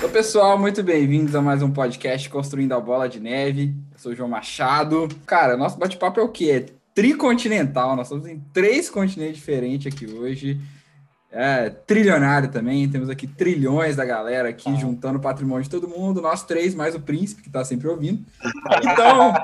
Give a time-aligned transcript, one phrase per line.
[0.00, 3.74] Então, pessoal, muito bem-vindos a mais um podcast Construindo a Bola de Neve.
[3.92, 5.06] Eu sou o João Machado.
[5.26, 6.50] Cara, nosso bate-papo é o quê?
[6.52, 7.94] É tricontinental.
[7.94, 10.58] Nós estamos em três continentes diferentes aqui hoje.
[11.30, 14.74] É, trilionário também, temos aqui trilhões da galera aqui ah.
[14.74, 18.24] juntando o patrimônio de todo mundo, nós três, mais o príncipe que está sempre ouvindo.
[18.82, 19.34] Então,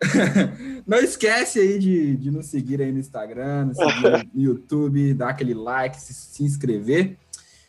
[0.86, 5.28] não esquece aí de, de nos seguir aí no Instagram, nos seguir no YouTube, dar
[5.28, 7.18] aquele like, se, se, inscrever.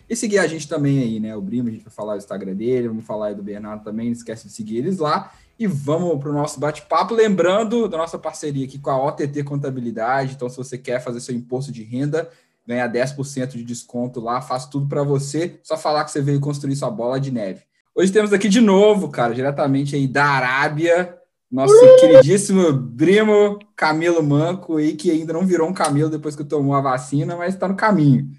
[0.09, 1.35] E seguir a gente também aí, né?
[1.35, 4.07] O Brimo, a gente vai falar do Instagram dele, vamos falar aí do Bernardo também,
[4.07, 5.31] não esquece de seguir eles lá.
[5.59, 10.33] E vamos para o nosso bate-papo, lembrando da nossa parceria aqui com a OTT Contabilidade.
[10.33, 12.27] Então, se você quer fazer seu imposto de renda,
[12.65, 16.75] ganhar 10% de desconto lá, faz tudo para você, só falar que você veio construir
[16.75, 17.61] sua bola de neve.
[17.93, 21.17] Hoje temos aqui de novo, cara, diretamente aí da Arábia,
[21.51, 26.73] nosso queridíssimo primo Camilo Manco, aí, que ainda não virou um camelo depois que tomou
[26.75, 28.29] a vacina, mas está no caminho.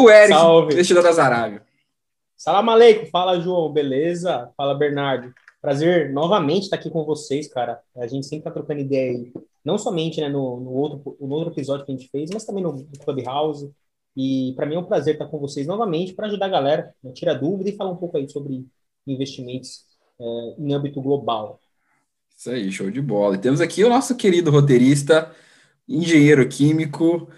[0.00, 0.72] O Eric, Salve.
[0.72, 1.62] investidor das Arábia.
[2.34, 4.50] Salam aleikum, fala João, beleza?
[4.56, 5.30] Fala Bernardo.
[5.60, 7.80] Prazer novamente estar aqui com vocês, cara.
[7.94, 11.52] A gente sempre tá trocando ideia aí não somente né, no, no, outro, no outro
[11.52, 13.70] episódio que a gente fez, mas também no, no Clubhouse.
[14.16, 17.12] E para mim é um prazer estar com vocês novamente para ajudar a galera, né,
[17.12, 18.66] tirar dúvida e falar um pouco aí sobre
[19.06, 19.84] investimentos
[20.18, 20.24] é,
[20.58, 21.60] em âmbito global.
[22.34, 23.34] Isso aí, show de bola.
[23.34, 25.30] E temos aqui o nosso querido roteirista,
[25.86, 27.28] engenheiro químico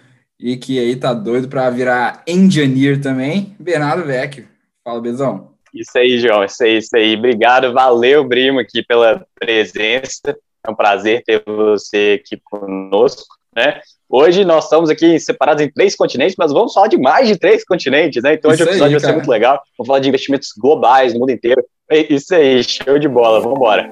[0.42, 4.48] e que aí tá doido para virar engineer também, Bernardo Vecchio.
[4.82, 5.52] Fala, Bezão.
[5.72, 7.16] Isso aí, João, isso aí, isso aí.
[7.16, 10.36] Obrigado, valeu, Brimo, aqui pela presença.
[10.66, 13.24] É um prazer ter você aqui conosco,
[13.56, 13.80] né?
[14.08, 17.64] Hoje nós estamos aqui separados em três continentes, mas vamos falar de mais de três
[17.64, 18.34] continentes, né?
[18.34, 19.62] Então hoje o episódio aí, vai ser muito legal.
[19.78, 21.64] Vamos falar de investimentos globais no mundo inteiro.
[21.90, 23.88] É isso aí, show de bola, vamos embora.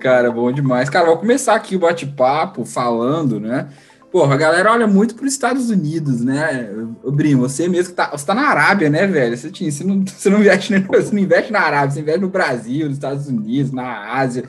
[0.00, 0.88] Cara, bom demais.
[0.88, 3.68] Cara, vou começar aqui o bate-papo falando, né?
[4.10, 6.68] Porra, a galera olha muito para os Estados Unidos, né?
[7.04, 9.36] O Brimo, você mesmo que tá, você tá na Arábia, né, velho?
[9.36, 12.28] Você, tinha, você, não, você, não investe, você não investe na Arábia, você investe no
[12.30, 14.44] Brasil, nos Estados Unidos, na Ásia.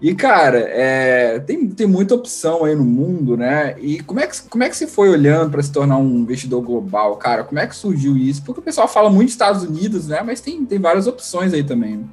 [0.00, 3.74] E, cara, é, tem, tem muita opção aí no mundo, né?
[3.80, 6.62] E como é que, como é que você foi olhando para se tornar um investidor
[6.62, 7.42] global, cara?
[7.44, 8.42] Como é que surgiu isso?
[8.44, 10.22] Porque o pessoal fala muito Estados Unidos, né?
[10.24, 11.98] Mas tem, tem várias opções aí também.
[11.98, 12.04] Né?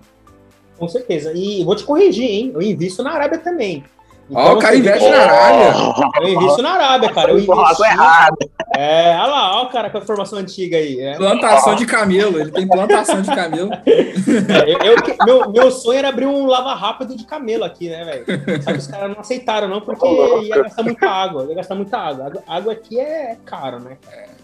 [0.84, 1.32] Com certeza.
[1.34, 2.52] E vou te corrigir, hein?
[2.54, 3.86] Eu invisto na Arábia também.
[4.30, 5.74] Então, Ó, o cara investe na Arábia.
[6.22, 7.32] Eu invisto na Arábia, cara.
[7.32, 7.84] Eu investi...
[7.84, 8.38] errado.
[8.76, 11.00] É, olha lá, ó o cara com a informação antiga aí.
[11.00, 11.16] É.
[11.16, 13.72] Plantação de camelo, ele tem plantação de camelo.
[13.74, 18.04] É, eu, eu, meu, meu sonho era abrir um lava rápido de camelo aqui, né,
[18.04, 18.62] velho?
[18.62, 21.46] Só que os caras não aceitaram, não, porque ia gastar muita água.
[21.48, 22.44] Ia gastar muita água.
[22.46, 23.96] A água aqui é caro, né?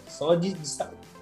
[0.08, 0.56] Só de,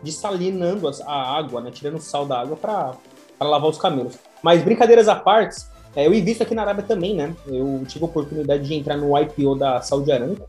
[0.04, 1.72] desalinando a água, né?
[1.72, 2.94] Tirando o sal da água para
[3.42, 4.27] lavar os camelos.
[4.42, 5.66] Mas brincadeiras à parte,
[5.96, 7.36] é, eu invisto aqui na Arábia também, né?
[7.48, 10.48] Eu tive a oportunidade de entrar no IPO da Saudi Aramco.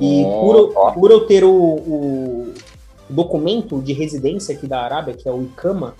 [0.00, 0.92] E oh, por, oh.
[0.92, 2.54] por, eu ter o, o,
[3.08, 5.94] documento de residência aqui da Arábia, que é o ICAMA,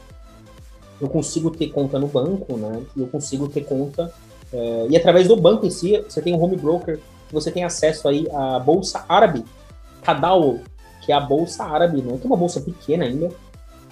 [1.00, 2.82] eu consigo ter conta no banco, né?
[2.96, 4.12] Eu consigo ter conta.
[4.52, 6.98] É, e através do banco em si, você tem um home broker,
[7.30, 9.44] você tem acesso aí à Bolsa Árabe,
[10.02, 10.60] Tadawul,
[11.02, 12.18] que é a Bolsa Árabe, né?
[12.18, 13.30] Que é uma bolsa pequena ainda.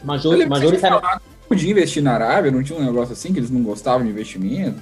[0.03, 1.01] Major, majoritária.
[1.49, 2.51] Podia investir na Arábia?
[2.51, 4.81] Não tinha um negócio assim que eles não gostavam de investimento?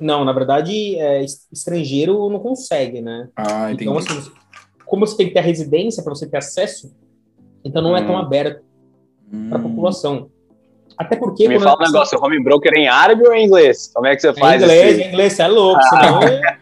[0.00, 3.28] Não, na verdade, é, estrangeiro não consegue, né?
[3.36, 3.84] Ah, entendi.
[3.84, 4.32] Então, assim,
[4.84, 6.92] como você tem que ter a residência para você ter acesso,
[7.64, 7.96] então não hum.
[7.96, 8.18] é tão hum.
[8.18, 8.64] aberto
[9.32, 9.48] hum.
[9.48, 10.31] para a população.
[10.98, 11.48] Até porque.
[11.48, 12.24] Me fala um negócio, você...
[12.24, 13.90] home broker em árabe ou em inglês?
[13.94, 14.60] Como é que você faz?
[14.60, 15.80] Em inglês, em inglês, você é louco.
[15.80, 15.88] Ah.
[15.88, 16.58] Senão é,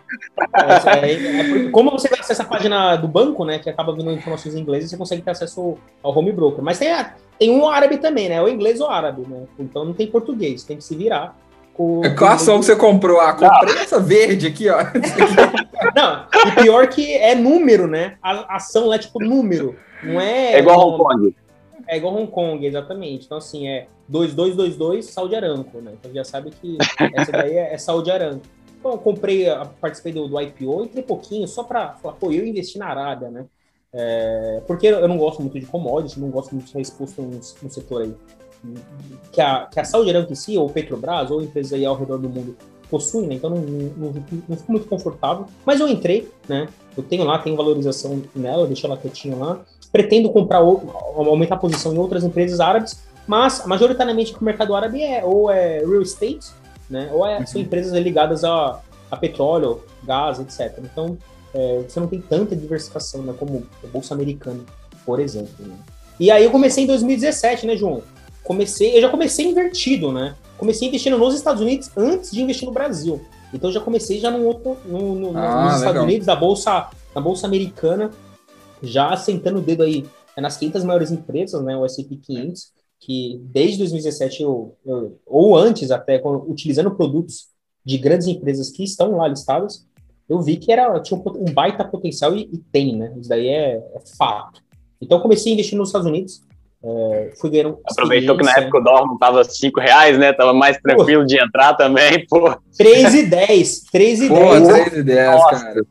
[0.97, 3.59] é, é, é como você tem acesso à página do banco, né?
[3.59, 6.63] Que acaba vindo informações em inglês, você consegue ter acesso ao home broker.
[6.63, 8.41] Mas tem, a, tem um árabe também, né?
[8.41, 9.45] Ou inglês ou árabe, né?
[9.59, 11.37] Então não tem português, tem que se virar.
[11.77, 13.21] O, Qual ação que você comprou?
[13.21, 13.83] Ah, comprei não.
[13.83, 14.85] essa verde aqui, ó.
[15.97, 18.17] não, e pior que é número, né?
[18.23, 19.75] A ação é tipo número.
[20.03, 20.55] Não é.
[20.55, 21.35] É igual Hong Kong.
[21.91, 23.27] É igual Hong Kong, exatamente.
[23.27, 25.93] Então, assim, é 2222 Saudi Aramco, né?
[25.99, 26.79] Então já sabe que
[27.15, 28.47] essa daí é, é Saudi Aramco.
[28.79, 29.47] Então, eu comprei,
[29.81, 33.45] participei do, do IPO, entrei pouquinho, só para falar, pô, eu investi na Arábia, né?
[33.93, 37.31] É, porque eu não gosto muito de commodities, não gosto muito de ser exposto no,
[37.31, 38.15] no setor aí
[39.33, 42.19] que a, que a Saudi Aramco em si, ou Petrobras, ou empresas aí ao redor
[42.19, 42.57] do mundo
[42.91, 43.35] possuem, né?
[43.35, 44.13] Então não, não,
[44.49, 45.47] não, fico muito confortável.
[45.65, 46.69] Mas eu entrei, né?
[46.97, 49.65] Eu tenho lá, tenho valorização nela, deixo ela quietinha lá.
[49.93, 55.25] Pretendo comprar, aumentar a posição em outras empresas árabes, mas majoritariamente o mercado árabe é
[55.25, 56.51] ou é real estate,
[56.89, 57.11] né?
[57.13, 57.67] Ou é, são uhum.
[57.67, 60.79] empresas ligadas a, a petróleo, gás, etc.
[60.85, 61.19] Então
[61.53, 63.35] é, você não tem tanta diversificação, né?
[63.39, 64.61] Como a Bolsa Americana,
[65.05, 65.67] por exemplo.
[65.67, 65.75] Né?
[66.19, 68.03] E aí eu comecei em 2017, né, João?
[68.51, 70.35] comecei, eu já comecei invertido, né?
[70.59, 73.25] Comecei investindo nos Estados Unidos antes de investir no Brasil.
[73.53, 77.21] Então já comecei já no outro, no, no, ah, nos Estados Unidos, na bolsa, na
[77.21, 78.11] bolsa americana,
[78.83, 80.05] já sentando o dedo aí
[80.37, 85.57] é nas 500 maiores empresas, né, o S&P 500, que desde 2017 eu, eu, ou
[85.57, 87.49] antes até, utilizando produtos
[87.85, 89.87] de grandes empresas que estão lá listadas,
[90.29, 93.13] eu vi que era tinha um, um baita potencial e, e, tem, né?
[93.19, 94.63] Isso daí é, é fato.
[95.01, 96.43] Então comecei a investir nos Estados Unidos,
[96.83, 97.79] é, fui ganhando.
[97.85, 100.33] Aproveitou que na época o dólar não tava 5 reais, né?
[100.33, 102.57] Tava mais tranquilo pô, de entrar também, pô.
[102.77, 104.69] 3 e 10, 3 e pô, 10.
[104.69, 105.87] 3 e 10, cara.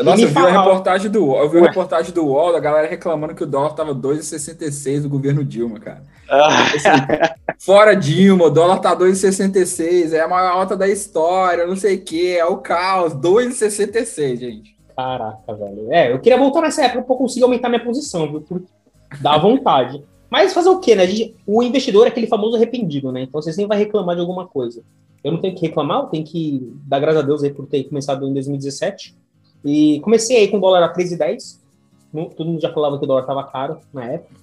[0.00, 3.34] Nossa, eu vi, a reportagem do, eu vi a reportagem do UOL, da galera reclamando
[3.34, 6.02] que o dólar tava 2,66 do governo Dilma, cara.
[6.30, 6.64] Ah.
[6.74, 6.88] Assim,
[7.58, 12.00] fora Dilma, o dólar tá 2,66, é a maior alta da história, não sei o
[12.00, 14.76] que, é o caos, 2,66, gente.
[14.96, 15.92] Caraca, velho.
[15.92, 18.64] É, eu queria voltar nessa época pra eu conseguir aumentar minha posição, viu?
[19.20, 20.02] Dá vontade.
[20.30, 21.06] Mas fazer o quê, né?
[21.06, 23.22] Gente, o investidor é aquele famoso arrependido, né?
[23.22, 24.82] Então você sempre vai reclamar de alguma coisa.
[25.22, 27.84] Eu não tenho que reclamar, eu tenho que dar graças a Deus aí por ter
[27.84, 29.14] começado em 2017.
[29.64, 31.60] E comecei aí com o dólar a 3,10.
[32.36, 34.34] Todo mundo já falava que o dólar estava caro na época.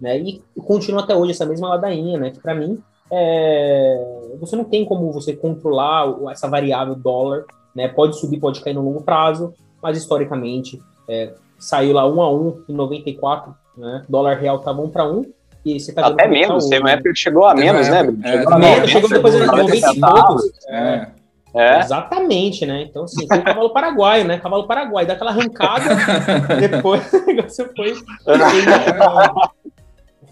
[0.00, 0.18] Né?
[0.18, 2.30] E, e continua até hoje essa mesma ladainha, né?
[2.30, 4.34] Que para mim, é...
[4.40, 7.44] você não tem como você controlar essa variável dólar.
[7.74, 7.88] Né?
[7.88, 12.64] Pode subir, pode cair no longo prazo, mas historicamente é, saiu lá 1 a 1
[12.68, 14.02] em 94 né?
[14.08, 15.24] Dólar real tava 1 para 1.
[15.64, 18.00] E você tá Até menos, teve uma época que chegou a menos, né?
[18.24, 20.50] É, chegou, menos, chegou depois de 90 e poucos.
[20.68, 21.06] É.
[21.54, 21.80] É.
[21.80, 22.82] Exatamente, né?
[22.82, 24.38] Então, assim, foi o cavalo paraguaio, né?
[24.38, 25.96] Cavalo paraguaio, dá aquela arrancada,
[26.58, 27.94] depois o negócio foi.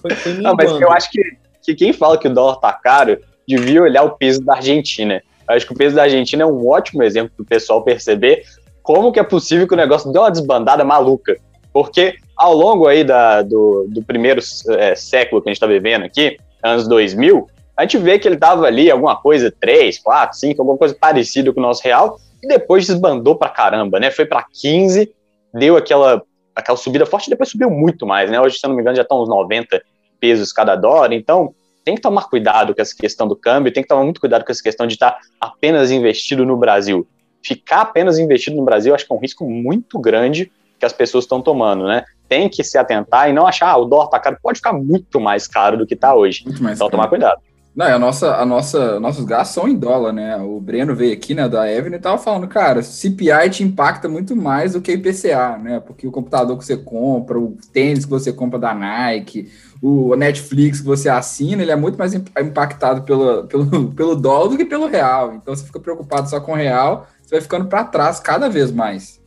[0.01, 1.23] foi, foi Não, mas eu acho que,
[1.63, 5.23] que quem fala que o dólar tá caro devia olhar o peso da Argentina.
[5.49, 8.45] Eu acho que o peso da Argentina é um ótimo exemplo para o pessoal perceber
[8.83, 11.37] como que é possível que o negócio dê uma desbandada maluca.
[11.73, 14.41] Porque ao longo aí da, do, do primeiro
[14.71, 17.47] é, século que a gente está vivendo aqui, anos 2000,
[17.77, 21.53] a gente vê que ele estava ali alguma coisa 3, 4, 5, alguma coisa parecida
[21.53, 24.11] com o nosso real, e depois desbandou para caramba, né?
[24.11, 25.13] Foi para 15,
[25.55, 26.23] deu aquela,
[26.55, 28.41] aquela subida forte e depois subiu muito mais, né?
[28.41, 29.83] Hoje, se eu não me engano, já estão uns 90
[30.19, 33.89] pesos cada dólar, então tem que tomar cuidado com essa questão do câmbio, tem que
[33.89, 37.07] tomar muito cuidado com essa questão de estar apenas investido no Brasil.
[37.43, 41.25] Ficar apenas investido no Brasil, acho que é um risco muito grande que as pessoas
[41.25, 42.05] estão tomando, né?
[42.29, 45.21] Tem que se atentar e não achar, ah, o dólar tá caro, pode ficar muito
[45.21, 46.45] mais caro do que está hoje.
[46.45, 46.99] Muito mais então, caro.
[46.99, 47.41] tomar cuidado.
[47.75, 50.37] Não, a nossa, a nossa, nossos gastos são em dólar, né?
[50.37, 54.35] O Breno veio aqui, né, da Evelyn, e tava falando, cara, CPI te impacta muito
[54.35, 55.79] mais do que IPCA, né?
[55.79, 59.51] Porque o computador que você compra, o tênis que você compra da Nike,
[59.81, 64.57] o Netflix que você assina, ele é muito mais impactado pelo, pelo, pelo dólar do
[64.57, 65.35] que pelo real.
[65.35, 68.73] Então, você fica preocupado só com o real, você vai ficando para trás cada vez
[68.73, 69.21] mais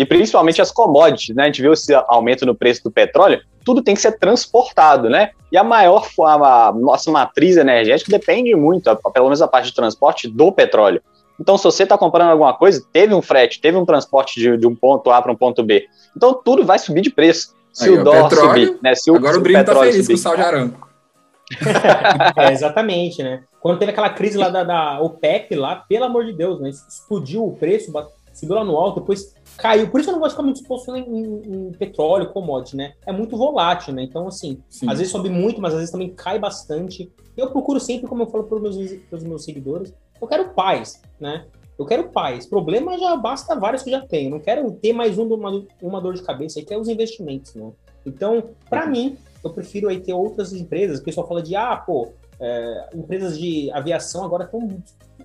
[0.00, 1.42] e principalmente as commodities, né?
[1.42, 5.30] A gente viu esse aumento no preço do petróleo, tudo tem que ser transportado, né?
[5.50, 10.28] E a maior a nossa matriz energética depende muito, pelo menos a parte de transporte,
[10.28, 11.02] do petróleo.
[11.40, 14.66] Então, se você está comprando alguma coisa, teve um frete, teve um transporte de, de
[14.66, 15.86] um ponto A para um ponto B.
[16.14, 17.54] Então, tudo vai subir de preço.
[17.72, 18.94] Se Aí, o dólar petróleo, subir, né?
[18.94, 20.06] Se o, agora se o Brino está feliz subir.
[20.08, 20.88] com o sal de aranco.
[22.36, 23.42] é, exatamente, né?
[23.60, 26.68] Quando teve aquela crise lá da, da OPEP, lá, pelo amor de Deus, né?
[26.68, 27.90] Explodiu o preço,
[28.34, 29.88] subiu lá no alto, depois caiu.
[29.90, 32.94] Por isso eu não gosto de ficar muito exposto em, em, em, petróleo, commodity, né?
[33.06, 34.02] É muito volátil, né?
[34.02, 34.88] Então, assim, Sim.
[34.88, 37.12] às vezes sobe muito, mas às vezes também cai bastante.
[37.36, 41.00] Eu procuro sempre, como eu falo para os meus, pros meus seguidores, eu quero paz,
[41.20, 41.46] né?
[41.78, 42.46] Eu quero paz.
[42.46, 44.30] Problema já basta vários que eu já tenho.
[44.30, 47.54] Não quero ter mais um, uma, uma dor de cabeça aí, que é os investimentos,
[47.54, 47.70] né?
[48.04, 51.00] Então, para mim, eu prefiro aí ter outras empresas.
[51.00, 54.82] O pessoal fala de, ah, pô, é, empresas de aviação agora estão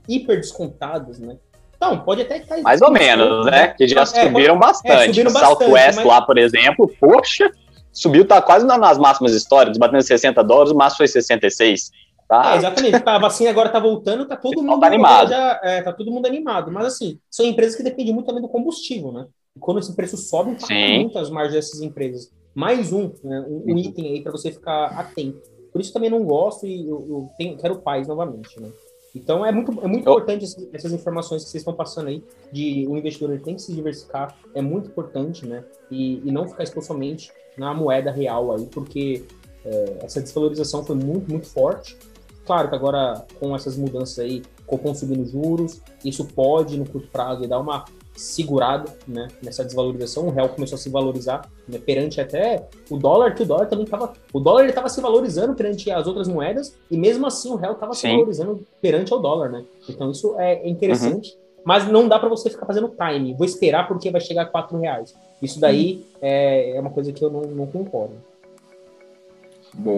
[0.07, 1.37] hiper descontadas, né?
[1.79, 2.61] Não, pode até estar.
[2.61, 3.67] Mais ou menos, né?
[3.69, 4.93] Que já é, subiram bastante.
[4.93, 6.05] É, subiram Southwest mas...
[6.05, 7.51] lá, por exemplo, poxa,
[7.91, 11.91] subiu, tá quase nas máximas históricas, batendo 60 dólares, o máximo foi 66.
[12.27, 12.53] Tá?
[12.53, 13.01] É, exatamente.
[13.05, 15.29] A vacina agora tá voltando, tá todo mundo tá animado.
[15.29, 16.71] Já, é, tá todo mundo animado.
[16.71, 19.27] Mas assim, são empresas que dependem muito também do combustível, né?
[19.55, 22.31] E quando esse preço sobe, tá muito as margens dessas empresas.
[22.53, 25.41] Mais um, né, um, um item aí para você ficar atento.
[25.71, 28.69] Por isso também não gosto e eu, eu tenho, quero paz novamente, né?
[29.15, 32.97] Então é muito, é muito importante essas informações que vocês estão passando aí, de o
[32.97, 35.63] investidor tem que se diversificar, é muito importante, né?
[35.89, 39.23] E, e não ficar exposto somente na moeda real aí, porque
[39.63, 41.97] é, essa desvalorização foi muito, muito forte.
[42.45, 47.47] Claro que agora com essas mudanças aí, Copom subindo juros, isso pode no curto prazo
[47.47, 52.67] dar uma segurado né, nessa desvalorização, o real começou a se valorizar né, perante até
[52.89, 54.13] o dólar, que o dólar também estava.
[54.33, 57.93] O dólar estava se valorizando perante as outras moedas, e mesmo assim o real estava
[57.93, 59.63] se valorizando perante o dólar, né?
[59.89, 61.63] Então isso é interessante, uhum.
[61.65, 63.33] mas não dá para você ficar fazendo time.
[63.33, 65.13] Vou esperar porque vai chegar a 4 reais.
[65.41, 66.03] Isso daí uhum.
[66.21, 68.15] é, é, uma coisa que eu não, não concordo.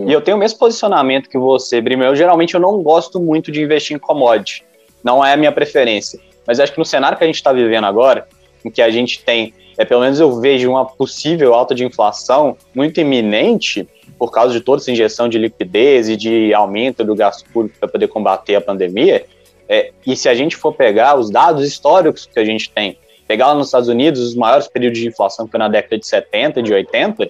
[0.08, 2.06] E eu tenho o mesmo posicionamento que você, Brima.
[2.06, 4.66] Eu geralmente eu não gosto muito de investir em commodity
[5.08, 6.20] não é a minha preferência.
[6.48, 8.28] Mas acho que no cenário que a gente está vivendo agora,
[8.64, 12.58] em que a gente tem, é, pelo menos eu vejo uma possível alta de inflação
[12.74, 13.88] muito iminente,
[14.18, 17.90] por causa de toda essa injeção de liquidez e de aumento do gasto público para
[17.90, 19.26] poder combater a pandemia,
[19.70, 23.48] é, e se a gente for pegar os dados históricos que a gente tem, pegar
[23.48, 26.74] lá nos Estados Unidos os maiores períodos de inflação foi na década de 70, de
[26.74, 27.30] 80,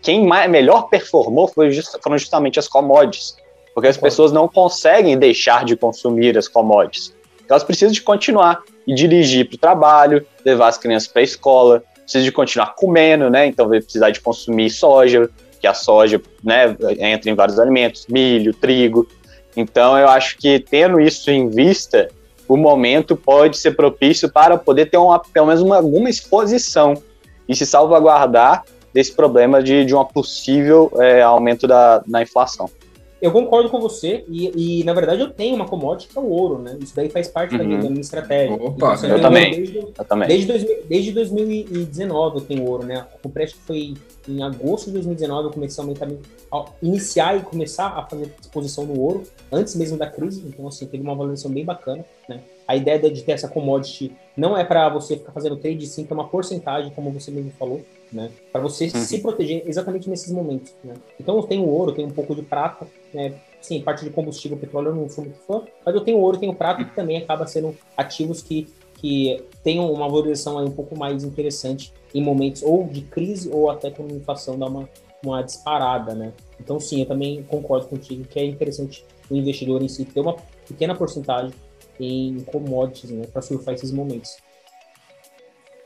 [0.00, 3.36] quem mais, melhor performou just, foram justamente as commodities,
[3.74, 7.13] porque as pessoas não conseguem deixar de consumir as commodities.
[7.48, 11.82] Elas precisam de continuar e dirigir para o trabalho, levar as crianças para a escola,
[12.02, 13.46] precisa de continuar comendo, né?
[13.46, 15.28] Então vai precisar de consumir soja,
[15.60, 19.08] que a soja, né, entra em vários alimentos, milho, trigo.
[19.56, 22.08] Então eu acho que tendo isso em vista,
[22.46, 26.94] o momento pode ser propício para poder ter uma, pelo menos uma, alguma exposição
[27.48, 32.70] e se salvaguardar desse problema de, de um possível é, aumento da, da inflação.
[33.24, 36.28] Eu concordo com você, e, e, na verdade eu tenho uma commodity que é o
[36.28, 36.76] ouro, né?
[36.78, 37.58] Isso daí faz parte uhum.
[37.58, 38.54] da, minha, da, minha, estratégia.
[38.54, 39.50] Opa, eu, também.
[39.50, 40.28] Desde, eu também.
[40.28, 43.06] Desde, desde 2019 eu tenho ouro, né?
[43.24, 43.94] O preço foi
[44.28, 46.06] em agosto de 2019 eu comecei a aumentar,
[46.52, 50.84] a iniciar e começar a fazer exposição no ouro, antes mesmo da crise, então assim,
[50.84, 52.42] teve uma valorização bem bacana, né?
[52.68, 56.12] A ideia de ter essa commodity não é para você ficar fazendo trade, sim, que
[56.12, 58.30] é uma porcentagem, como você mesmo falou, né?
[58.52, 59.00] Para você uhum.
[59.00, 60.92] se proteger exatamente nesses momentos, né?
[61.18, 63.34] Então eu tenho ouro, eu tenho um pouco de prata, né?
[63.60, 66.54] Sim, parte de combustível, petróleo eu não sou muito fã, mas eu tenho ouro, tenho
[66.54, 71.24] prata, que também acaba sendo ativos que, que tenham uma valorização aí um pouco mais
[71.24, 74.88] interessante em momentos ou de crise ou até quando a inflação dá uma,
[75.24, 76.32] uma disparada, né?
[76.60, 80.36] Então sim, eu também concordo contigo que é interessante o investidor em si ter uma
[80.68, 81.52] pequena porcentagem
[81.98, 84.36] em commodities, né, para surfar esses momentos.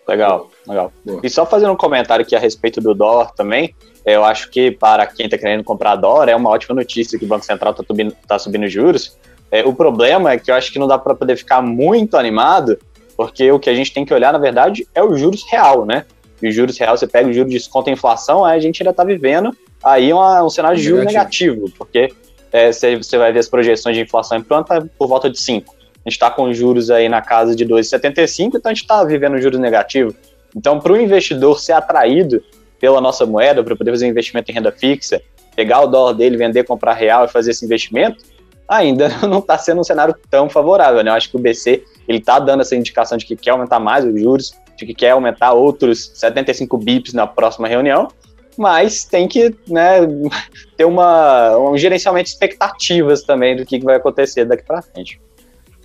[0.09, 0.93] Legal, legal.
[1.05, 1.21] Boa.
[1.23, 3.75] E só fazendo um comentário aqui a respeito do dólar também,
[4.07, 7.29] eu acho que para quem está querendo comprar dólar é uma ótima notícia que o
[7.29, 9.19] Banco Central está subindo, tá subindo juros.
[9.51, 12.79] É, o problema é que eu acho que não dá para poder ficar muito animado,
[13.17, 16.07] porque o que a gente tem que olhar, na verdade, é o juros real, né?
[16.41, 18.83] E os juros real, você pega o juros de desconto a inflação, aí a gente
[18.83, 22.13] ainda está vivendo aí uma, um cenário de juros negativo, negativo porque
[22.51, 25.78] é, você, você vai ver as projeções de inflação em planta por volta de 5
[26.05, 29.39] a gente está com juros aí na casa de 2,75, então a gente está vivendo
[29.41, 30.15] juros negativos.
[30.57, 32.43] Então, para o investidor ser atraído
[32.81, 35.21] pela nossa moeda, para poder fazer um investimento em renda fixa,
[35.55, 38.25] pegar o dólar dele, vender, comprar real e fazer esse investimento,
[38.69, 41.03] ainda não está sendo um cenário tão favorável.
[41.03, 41.11] Né?
[41.11, 44.05] Eu acho que o BC ele está dando essa indicação de que quer aumentar mais
[44.05, 48.09] os juros, de que quer aumentar outros 75 bips na próxima reunião,
[48.57, 50.01] mas tem que né,
[50.77, 55.21] ter uma, um gerenciamento de expectativas também do que vai acontecer daqui para frente.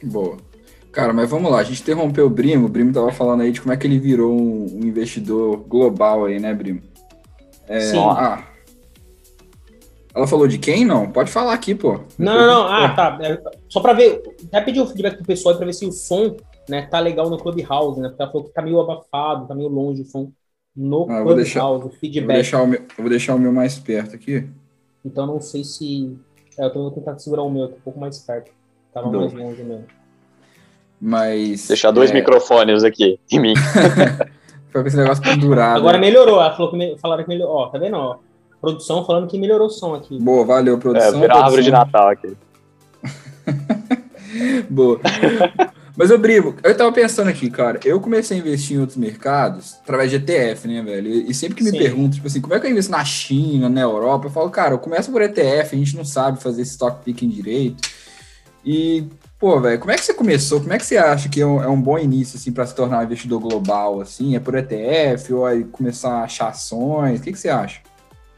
[0.03, 0.37] Boa.
[0.91, 3.59] Cara, mas vamos lá, a gente interrompeu o Brimo, o Brimo tava falando aí de
[3.59, 6.81] como é que ele virou um, um investidor global aí, né, Brimo?
[7.67, 7.97] É, Sim.
[7.97, 8.43] Ah,
[10.15, 11.11] ela falou de quem, não?
[11.11, 11.99] Pode falar aqui, pô.
[12.19, 12.67] Não, não, não.
[12.67, 13.17] Ah, tá.
[13.21, 16.37] É, só pra ver, até pedir o feedback do pessoal pra ver se o som,
[16.69, 18.09] né, tá legal no Clubhouse, né?
[18.09, 20.31] Porque ela falou que tá meio abafado, tá meio longe o som
[20.75, 22.21] no ah, Clubhouse, deixar, o feedback.
[22.21, 24.47] Eu vou, deixar o meu, eu vou deixar o meu mais perto aqui.
[25.03, 26.15] Então não sei se...
[26.59, 28.51] É, eu tô tentando segurar o meu, tô um pouco mais perto.
[28.93, 29.19] Tava Do.
[29.19, 29.85] mais longe mesmo.
[31.01, 31.67] Mas.
[31.67, 32.13] Deixar dois é...
[32.13, 33.53] microfones aqui em mim.
[34.71, 35.77] Foi com esse negócio pendurado.
[35.77, 36.39] Agora melhorou.
[36.39, 36.97] Ela falou que me...
[36.97, 37.55] falaram que melhorou.
[37.55, 37.95] Ó, tá vendo?
[37.95, 38.17] Ó,
[38.61, 40.17] produção falando que melhorou o som aqui.
[40.19, 41.17] Boa, valeu, produção.
[41.17, 42.35] É, virar árvore de Natal aqui.
[44.69, 44.99] Boa.
[45.95, 49.75] Mas, eu brigo, eu tava pensando aqui, cara, eu comecei a investir em outros mercados
[49.83, 51.07] através de ETF, né, velho?
[51.07, 51.77] E sempre que me Sim.
[51.77, 54.73] perguntam, tipo assim, como é que eu invisto na China, na Europa, eu falo, cara,
[54.73, 57.87] eu começo por ETF, a gente não sabe fazer stock picking direito.
[58.65, 60.59] E, pô, velho, como é que você começou?
[60.61, 62.73] Como é que você acha que é um, é um bom início, assim, para se
[62.73, 64.35] tornar um investidor global, assim?
[64.35, 67.19] É por ETF ou é começar a achar ações?
[67.19, 67.81] O que, que você acha?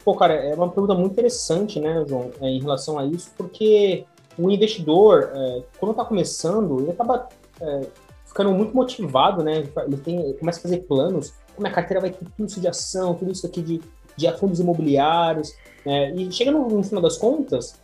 [0.04, 4.04] Pô, cara, é uma pergunta muito interessante, né, João, é, em relação a isso, porque
[4.38, 7.28] o investidor, é, quando está começando, ele acaba
[7.60, 7.86] é,
[8.24, 9.64] ficando muito motivado, né?
[9.86, 13.32] Ele tem, começa a fazer planos, minha carteira vai ter tudo isso de ação, tudo
[13.32, 13.80] isso aqui de,
[14.16, 15.54] de fundos imobiliários,
[15.84, 16.12] né?
[16.14, 17.80] e chega no, no final das contas,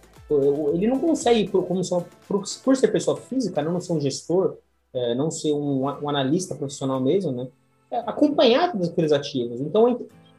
[0.75, 4.57] ele não consegue, por, como só, por, por, ser pessoa física, não ser um gestor,
[4.93, 7.49] é, não ser um, um, analista profissional mesmo, né,
[7.91, 9.61] é, acompanhar todos aqueles ativos.
[9.61, 9.97] Então, é,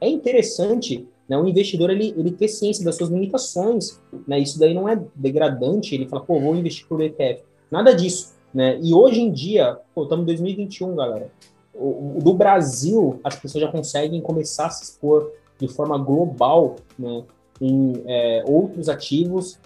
[0.07, 3.99] é interessante né, o investidor ele, ele ter ciência das suas limitações.
[4.27, 7.43] Né, isso daí não é degradante, ele fala, pô, vou investir por ETF.
[7.71, 8.33] Nada disso.
[8.53, 8.79] Né?
[8.81, 11.31] E hoje em dia, pô, estamos em 2021, galera.
[11.73, 16.75] O, o, do Brasil, as pessoas já conseguem começar a se expor de forma global
[16.97, 17.23] né,
[17.59, 19.57] em é, outros ativos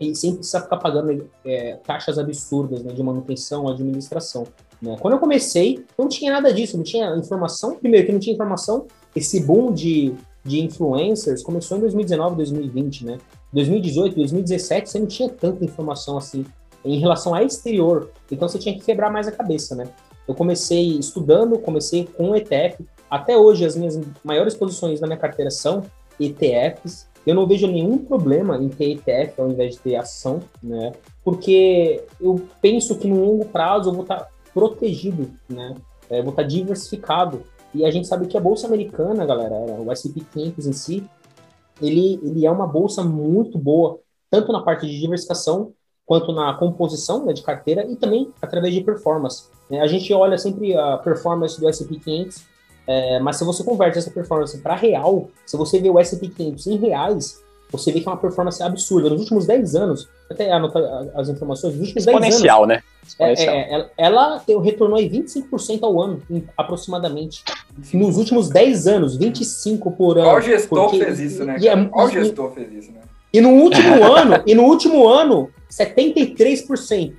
[0.00, 4.46] e sem precisar ficar pagando é, taxas absurdas né, de manutenção, administração.
[4.80, 4.96] Né?
[5.00, 7.76] Quando eu comecei, não tinha nada disso, não tinha informação.
[7.76, 13.18] Primeiro, que não tinha informação, esse boom de, de influencers começou em 2019, 2020, né?
[13.52, 16.44] 2018, 2017, você não tinha tanta informação assim
[16.84, 18.10] em relação a exterior.
[18.30, 19.88] Então você tinha que quebrar mais a cabeça, né?
[20.26, 22.84] Eu comecei estudando, comecei com ETF.
[23.10, 25.82] Até hoje, as minhas maiores posições na minha carteira são
[26.20, 27.06] ETFs.
[27.26, 30.92] Eu não vejo nenhum problema em ter ETF ao invés de ter ação, né?
[31.24, 35.74] Porque eu penso que no longo prazo eu vou estar protegido, né?
[36.08, 37.42] Eu vou estar diversificado.
[37.74, 41.04] E a gente sabe que a bolsa americana, galera, o S&P 500 em si,
[41.82, 43.98] ele, ele é uma bolsa muito boa,
[44.30, 45.72] tanto na parte de diversificação
[46.06, 49.48] quanto na composição né, de carteira e também através de performance.
[49.68, 49.80] Né?
[49.80, 52.44] A gente olha sempre a performance do S&P 500,
[52.86, 56.66] é, mas se você converte essa performance para real, se você vê o S&P 500
[56.68, 59.10] em reais, você vê que é uma performance absurda.
[59.10, 60.82] Nos últimos 10 anos, até anotar
[61.14, 62.26] as informações, nos últimos 10 anos...
[62.28, 62.76] Exponencial, né?
[62.76, 63.54] É, Exponencial.
[63.54, 63.90] É, é, ela,
[64.46, 66.22] ela retornou aí 25% ao ano,
[66.56, 67.42] aproximadamente.
[67.92, 70.30] Nos últimos 10 anos, 25 por ano.
[70.30, 71.56] Qual gestor porque, fez isso, né?
[71.60, 73.00] É, Qual gestor fez isso, né?
[73.32, 77.14] E no último ano, e no último ano, 73%.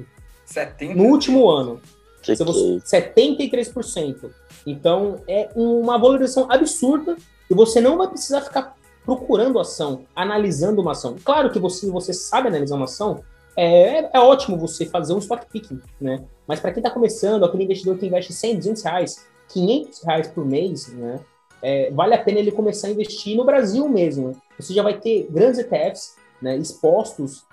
[0.50, 0.96] 70%?
[0.96, 1.80] No último ano.
[2.24, 3.14] Que você, que...
[3.16, 4.30] 73%.
[4.68, 7.16] Então, é uma valorização absurda
[7.50, 11.16] e você não vai precisar ficar procurando ação, analisando uma ação.
[11.24, 13.24] Claro que você, você sabe analisar uma ação,
[13.56, 16.26] é, é ótimo você fazer um stock picking, né?
[16.46, 20.46] Mas para quem está começando, aquele investidor que investe 100, 200 reais, 500 reais por
[20.46, 21.22] mês, né?
[21.62, 24.36] É, vale a pena ele começar a investir no Brasil mesmo.
[24.60, 27.46] Você já vai ter grandes ETFs né, expostos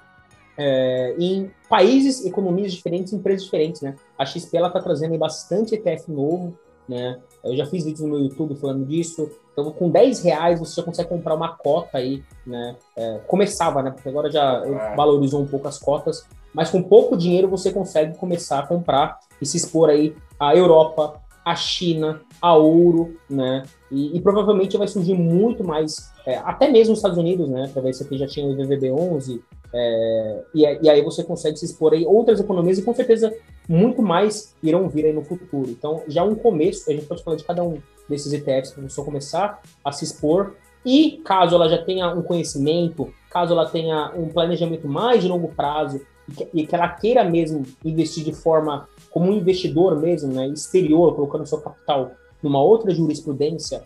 [0.58, 3.94] é, em países, economias diferentes, empresas diferentes, né?
[4.18, 7.18] A XP ela está trazendo bastante ETF novo, né?
[7.42, 9.30] Eu já fiz vídeos no meu YouTube falando disso.
[9.52, 12.76] Então, com 10 reais você já consegue comprar uma cota aí, né?
[12.96, 13.90] É, começava, né?
[13.90, 14.96] Porque agora já é.
[14.96, 16.26] valorizou um pouco as cotas.
[16.52, 21.20] Mas com pouco dinheiro você consegue começar a comprar e se expor aí à Europa,
[21.44, 23.64] à China, a ouro, né?
[23.90, 27.70] E, e provavelmente vai surgir muito mais, é, até mesmo nos Estados Unidos, né?
[27.74, 29.40] Talvez você já tinha o VVB11,
[29.76, 33.34] é, e, e, aí você consegue se expor aí outras economias e com certeza
[33.68, 35.68] muito mais irão vir aí no futuro.
[35.68, 38.84] Então, já um começo, a gente pode falar de cada um desses ETFs para a
[38.84, 40.54] pessoa começar a se expor.
[40.86, 45.48] E caso ela já tenha um conhecimento, caso ela tenha um planejamento mais de longo
[45.48, 50.32] prazo e que, e que ela queira mesmo investir de forma como um investidor mesmo,
[50.32, 53.82] né, exterior, colocando seu capital numa outra jurisprudência,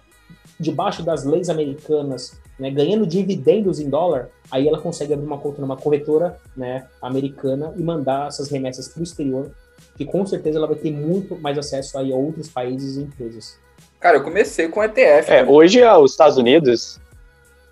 [0.59, 5.61] debaixo das leis americanas, né, ganhando dividendos em dólar, aí ela consegue abrir uma conta
[5.61, 9.51] numa corretora né, americana e mandar essas remessas para o exterior,
[9.97, 13.59] que com certeza ela vai ter muito mais acesso aí a outros países e empresas.
[14.01, 15.31] Cara, eu comecei com ETF.
[15.31, 17.01] É, hoje os Estados Unidos.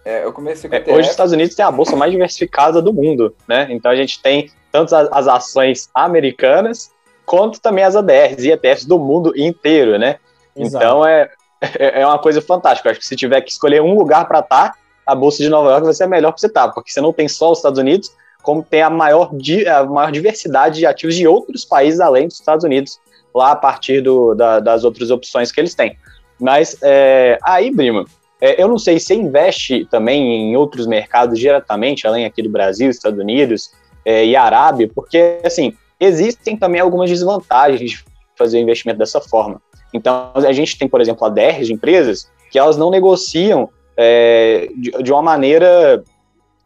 [0.05, 0.93] É, eu comecei com é, ETF.
[0.93, 3.69] Hoje os Estados Unidos tem a bolsa mais diversificada do mundo, né?
[3.71, 6.91] Então a gente tem tanto as, as ações americanas
[7.25, 10.19] quanto também as ADRs e ETFs do mundo inteiro, né?
[10.55, 10.85] Exato.
[10.85, 12.89] Então é, é, é uma coisa fantástica.
[12.89, 14.75] Eu acho que se tiver que escolher um lugar para estar, tá,
[15.07, 17.01] a Bolsa de Nova York vai ser a melhor para você estar, tá, porque você
[17.01, 19.31] não tem só os Estados Unidos, como tem a maior,
[19.75, 23.01] a maior diversidade de ativos de outros países além dos Estados Unidos,
[23.35, 25.97] lá a partir do, da, das outras opções que eles têm.
[26.39, 28.05] Mas é, aí, Brima,
[28.41, 32.91] é, eu não sei, se investe também em outros mercados diretamente, além aqui do Brasil,
[32.91, 33.71] Estados Unidos
[34.05, 38.05] é, e Arábia, porque, assim, existem também algumas desvantagens de
[38.37, 39.61] fazer o investimento dessa forma.
[39.97, 44.69] Então, a gente tem, por exemplo, a DR de empresas que elas não negociam é,
[44.77, 46.03] de, de, uma maneira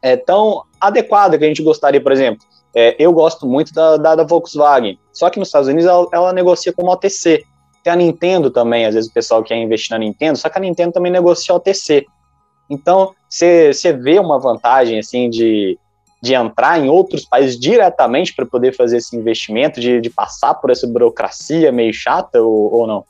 [0.03, 2.45] é, tão adequada que a gente gostaria, por exemplo.
[2.75, 6.33] É, eu gosto muito da, da, da, Volkswagen, só que nos Estados Unidos ela, ela
[6.33, 7.45] negocia como OTC.
[7.83, 10.61] Tem a Nintendo também, às vezes o pessoal quer investir na Nintendo, só que a
[10.61, 12.07] Nintendo também negocia OTC.
[12.69, 15.77] Então, você vê uma vantagem, assim, de,
[16.23, 20.71] de entrar em outros países diretamente para poder fazer esse investimento, de, de passar por
[20.71, 23.05] essa burocracia meio chata ou, ou não?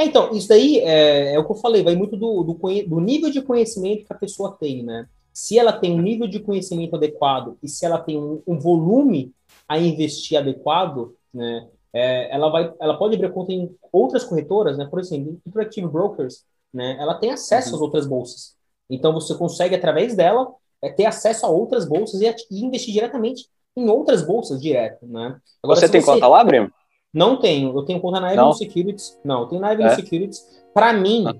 [0.00, 3.00] É, então, isso daí é, é, o que eu falei, vai muito do, do, do,
[3.00, 5.06] nível de conhecimento que a pessoa tem, né?
[5.30, 9.34] Se ela tem um nível de conhecimento adequado e se ela tem um, um volume
[9.68, 11.68] a investir adequado, né?
[11.92, 14.86] É, ela, vai, ela pode abrir conta em outras corretoras, né?
[14.86, 16.96] Por exemplo, Interactive Brokers, né?
[16.98, 17.74] Ela tem acesso uhum.
[17.74, 18.54] às outras bolsas.
[18.88, 23.46] Então, você consegue, através dela, é, ter acesso a outras bolsas e, e, investir diretamente
[23.76, 25.36] em outras bolsas direto, né?
[25.62, 26.10] Agora, você tem você...
[26.10, 26.72] conta lá, Brimo?
[27.12, 27.76] Não tenho.
[27.76, 29.18] Eu tenho conta na Avenue Securities.
[29.24, 29.94] Não, eu tenho na Avenue é?
[29.94, 30.44] Securities.
[30.72, 31.34] Para mim, ah.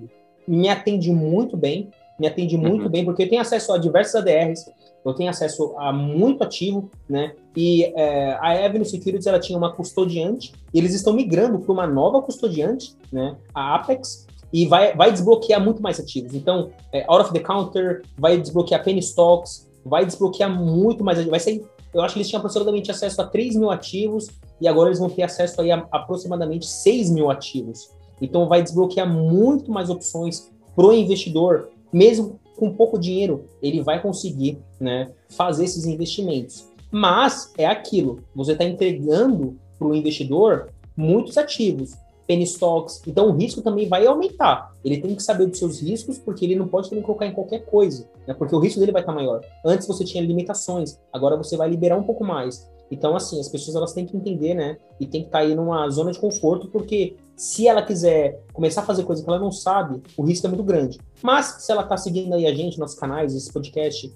[0.47, 1.91] me atende muito bem.
[2.19, 2.91] Me atende muito uhum.
[2.91, 4.71] bem, porque eu tenho acesso a diversas ADRs,
[5.03, 7.33] eu tenho acesso a muito ativo, né?
[7.57, 11.87] E é, a Avenue Securities ela tinha uma custodiante, e eles estão migrando para uma
[11.87, 13.37] nova custodiante, né?
[13.55, 16.35] A Apex, e vai, vai desbloquear muito mais ativos.
[16.35, 21.25] Então, é, out of the counter, vai desbloquear penny stocks, vai desbloquear muito mais.
[21.25, 24.29] Vai ser, eu acho que eles tinham aproximadamente acesso a 3 mil ativos
[24.61, 27.90] e agora eles vão ter acesso aí a aproximadamente 6 mil ativos.
[28.20, 34.03] Então vai desbloquear muito mais opções para o investidor, mesmo com pouco dinheiro, ele vai
[34.03, 36.68] conseguir né, fazer esses investimentos.
[36.90, 41.94] Mas é aquilo, você está entregando para o investidor muitos ativos,
[42.31, 44.73] penny stocks, então o risco também vai aumentar.
[44.85, 47.66] Ele tem que saber dos seus riscos, porque ele não pode também colocar em qualquer
[47.66, 48.33] coisa, né?
[48.35, 49.40] porque o risco dele vai estar maior.
[49.66, 52.71] Antes você tinha limitações, agora você vai liberar um pouco mais.
[52.88, 54.77] Então, assim, as pessoas elas têm que entender, né?
[55.01, 58.85] E tem que estar aí numa zona de conforto, porque se ela quiser começar a
[58.85, 61.01] fazer coisa que ela não sabe, o risco é muito grande.
[61.21, 64.12] Mas se ela está seguindo aí a gente, nossos canais, esse podcast,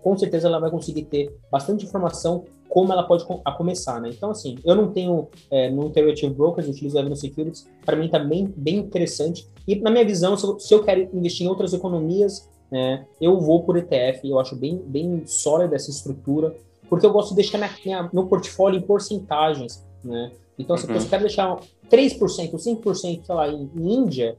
[0.00, 4.10] com certeza ela vai conseguir ter bastante informação como ela pode a começar, né?
[4.10, 8.08] Então, assim, eu não tenho é, no Interactive Brokers, eu utilizo a Securities, para mim
[8.08, 9.48] tá bem, bem interessante.
[9.66, 13.40] E na minha visão, se eu, se eu quero investir em outras economias, né, eu
[13.40, 16.54] vou por ETF, eu acho bem, bem sólida essa estrutura,
[16.88, 20.30] porque eu gosto de deixar minha, minha, meu portfólio em porcentagens, né?
[20.58, 20.82] Então, uhum.
[20.82, 21.56] se eu quero deixar
[21.90, 24.36] 3%, 5%, sei lá, em, em Índia,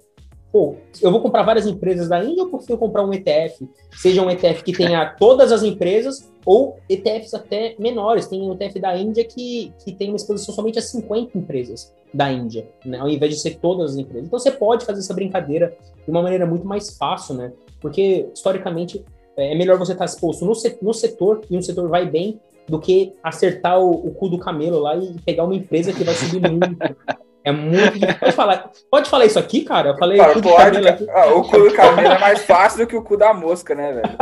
[0.52, 3.68] pô, eu vou comprar várias empresas da Índia ou prefiro comprar um ETF?
[3.92, 8.28] Seja um ETF que tenha todas as empresas ou ETFs até menores.
[8.28, 12.32] Tem um ETF da Índia que, que tem uma exposição somente a 50 empresas da
[12.32, 12.98] Índia, né?
[12.98, 14.28] ao invés de ser todas as empresas.
[14.28, 17.52] Então você pode fazer essa brincadeira de uma maneira muito mais fácil, né?
[17.80, 19.06] Porque historicamente
[19.38, 23.14] é melhor você estar exposto no, no setor e um setor vai bem do que
[23.24, 26.78] acertar o, o cu do camelo lá e pegar uma empresa que vai subir muito.
[27.50, 28.20] É muito difícil.
[28.20, 29.90] Pode falar, pode falar isso aqui, cara?
[29.90, 30.78] Eu falei cara, o, pode,
[31.10, 33.94] ah, o cu do camelo é mais fácil do que o cu da mosca, né,
[33.94, 34.10] velho?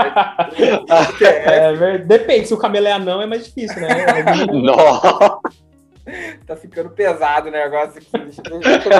[1.19, 3.89] É, depende, se o camelo é anão é mais difícil, né?
[4.51, 5.39] Nossa!
[6.45, 8.09] tá ficando pesado o negócio aqui.
[8.11, 8.91] Deixa, deixa eu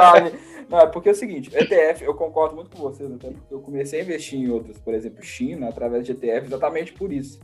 [0.69, 3.62] Não, é porque é o seguinte, ETF, eu concordo muito com vocês, até porque eu
[3.62, 7.39] comecei a investir em outros, por exemplo, China, através de ETF, exatamente por isso.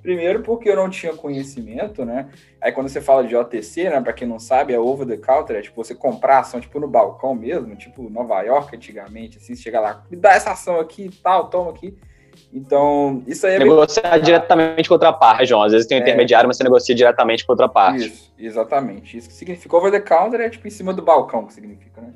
[0.00, 2.28] Primeiro porque eu não tinha conhecimento, né?
[2.60, 5.56] Aí quando você fala de OTC, né, para quem não sabe, é over the counter,
[5.56, 9.62] é tipo você comprar ação tipo no balcão mesmo, tipo Nova York antigamente, assim, você
[9.62, 11.96] chega lá, me dá essa ação aqui e tal, toma aqui.
[12.52, 14.22] Então, isso aí é Negociar bem...
[14.22, 15.64] diretamente com outra parte, João.
[15.64, 16.04] Às vezes tem um é.
[16.04, 18.06] intermediário, mas você negocia diretamente com outra parte.
[18.06, 19.16] Isso, exatamente.
[19.16, 22.12] Isso que significa over the counter é tipo em cima do balcão que significa, né?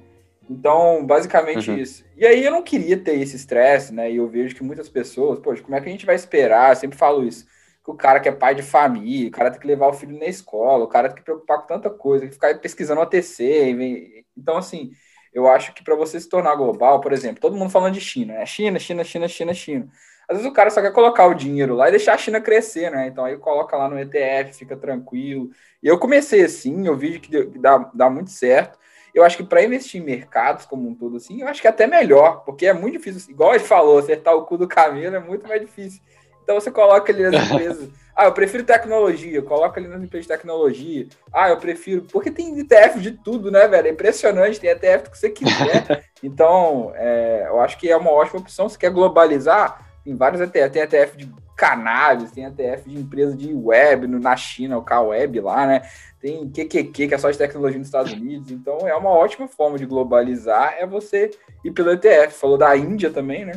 [0.53, 1.79] Então, basicamente uhum.
[1.79, 2.05] isso.
[2.17, 4.11] E aí eu não queria ter esse estresse, né?
[4.11, 6.71] E eu vejo que muitas pessoas, poxa, como é que a gente vai esperar?
[6.71, 7.47] Eu sempre falo isso
[7.85, 10.17] que o cara que é pai de família, o cara tem que levar o filho
[10.19, 14.25] na escola, o cara tem que preocupar com tanta coisa, que ficar pesquisando OTC.
[14.37, 14.93] Então, assim,
[15.33, 18.35] eu acho que para você se tornar global, por exemplo, todo mundo falando de China,
[18.35, 18.47] né?
[18.47, 19.89] China, China, China, China, China.
[20.29, 22.91] Às vezes o cara só quer colocar o dinheiro lá e deixar a China crescer,
[22.91, 23.09] né?
[23.09, 25.51] Então aí coloca lá no ETF, fica tranquilo.
[25.83, 28.79] E eu comecei assim, eu vi que dá, dá muito certo.
[29.15, 31.71] Eu acho que para investir em mercados como um todo, assim, eu acho que é
[31.71, 35.21] até melhor, porque é muito difícil, igual ele falou, acertar o cu do camelo é
[35.21, 36.01] muito mais difícil.
[36.43, 37.89] Então você coloca ali nas empresas.
[38.15, 41.07] Ah, eu prefiro tecnologia, coloca ali nas empresas de tecnologia.
[41.33, 42.03] Ah, eu prefiro.
[42.13, 43.89] Porque tem ETF de tudo, né, velho?
[43.89, 46.05] É impressionante, tem ETF que você quiser.
[46.25, 48.69] Então, é, eu acho que é uma ótima opção.
[48.69, 50.71] Se quer globalizar, tem vários ETF.
[50.71, 55.41] Tem ETF de cannabis, tem ETF de empresa de web no, na China, o K-Web
[55.41, 55.83] lá, né?
[56.21, 58.51] Tem QQQ, que é só de tecnologia nos Estados Unidos.
[58.51, 61.31] Então, é uma ótima forma de globalizar, é você
[61.65, 62.35] ir pelo ETF.
[62.35, 63.55] Falou da Índia também, né?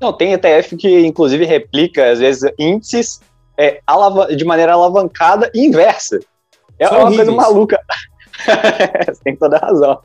[0.00, 3.20] Não, tem ETF que inclusive replica, às vezes, índices
[3.56, 3.80] é,
[4.36, 6.18] de maneira alavancada e inversa.
[6.78, 7.28] É São uma horríveis.
[7.28, 7.80] coisa maluca.
[9.06, 10.02] Você tem toda a razão.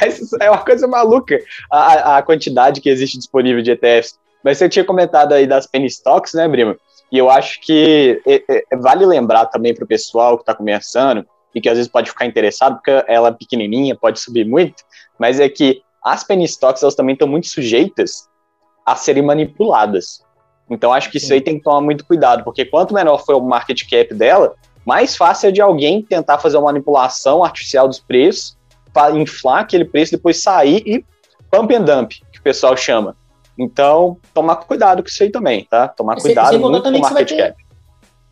[0.00, 1.38] Mas é uma coisa maluca
[1.70, 4.18] a, a quantidade que existe disponível de ETFs.
[4.42, 6.76] Mas você tinha comentado aí das penny stocks, né, Brima?
[7.10, 11.24] E eu acho que é, é, vale lembrar também para o pessoal que está começando
[11.54, 14.82] e que às vezes pode ficar interessado, porque ela é pequenininha, pode subir muito,
[15.18, 18.28] mas é que as penny stocks elas também estão muito sujeitas
[18.84, 20.22] a serem manipuladas.
[20.68, 23.40] Então acho que isso aí tem que tomar muito cuidado, porque quanto menor for o
[23.40, 28.56] market cap dela, mais fácil é de alguém tentar fazer uma manipulação artificial dos preços,
[28.96, 31.04] para inflar aquele preço, depois sair e
[31.50, 33.14] pump and dump, que o pessoal chama.
[33.58, 35.88] Então, tomar cuidado com isso aí também, tá?
[35.88, 37.66] Tomar cuidado sem, sem muito com o market ter, cap.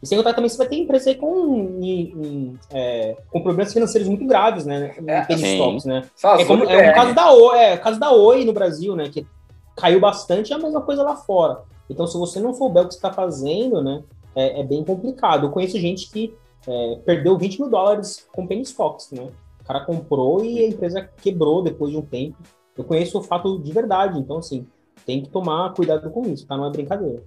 [0.03, 3.73] E sem contar também você vai ter empresa aí com, em, em, é, com problemas
[3.73, 4.95] financeiros muito graves, né?
[5.01, 6.05] Em é, stocks, né?
[6.39, 9.09] É, como, é, o caso da Oi, é, o caso da Oi no Brasil, né?
[9.09, 9.27] Que
[9.75, 11.63] caiu bastante, é a mesma coisa lá fora.
[11.89, 14.03] Então, se você não souber o que está fazendo, né,
[14.35, 15.47] é, é, bem complicado.
[15.47, 16.35] Eu conheço gente que
[16.67, 19.29] é, perdeu 20 mil dólares com penny stocks, né?
[19.61, 22.37] O cara comprou e a empresa quebrou depois de um tempo.
[22.77, 24.67] Eu conheço o fato de verdade, então, assim,
[25.05, 26.57] tem que tomar cuidado com isso, tá?
[26.57, 27.23] Não é brincadeira.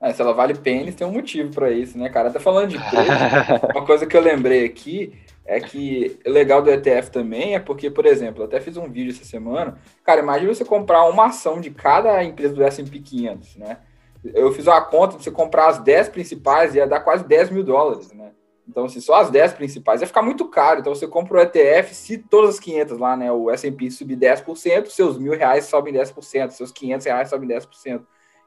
[0.00, 2.30] É, se ela vale pênis, tem um motivo para isso, né, cara?
[2.30, 3.66] Tá falando de preço.
[3.74, 5.12] uma coisa que eu lembrei aqui
[5.44, 8.88] é que o legal do ETF também é porque, por exemplo, eu até fiz um
[8.88, 9.76] vídeo essa semana.
[10.02, 13.78] Cara, imagina você comprar uma ação de cada empresa do S&P 500, né?
[14.24, 17.64] Eu fiz uma conta de você comprar as 10 principais ia dar quase 10 mil
[17.64, 18.30] dólares, né?
[18.70, 20.78] Então, se assim, só as 10 principais ia ficar muito caro.
[20.78, 24.86] Então, você compra o ETF, se todas as 500 lá, né, o S&P subir 10%,
[24.86, 28.02] seus mil reais sobem 10%, seus 500 reais sobem 10%.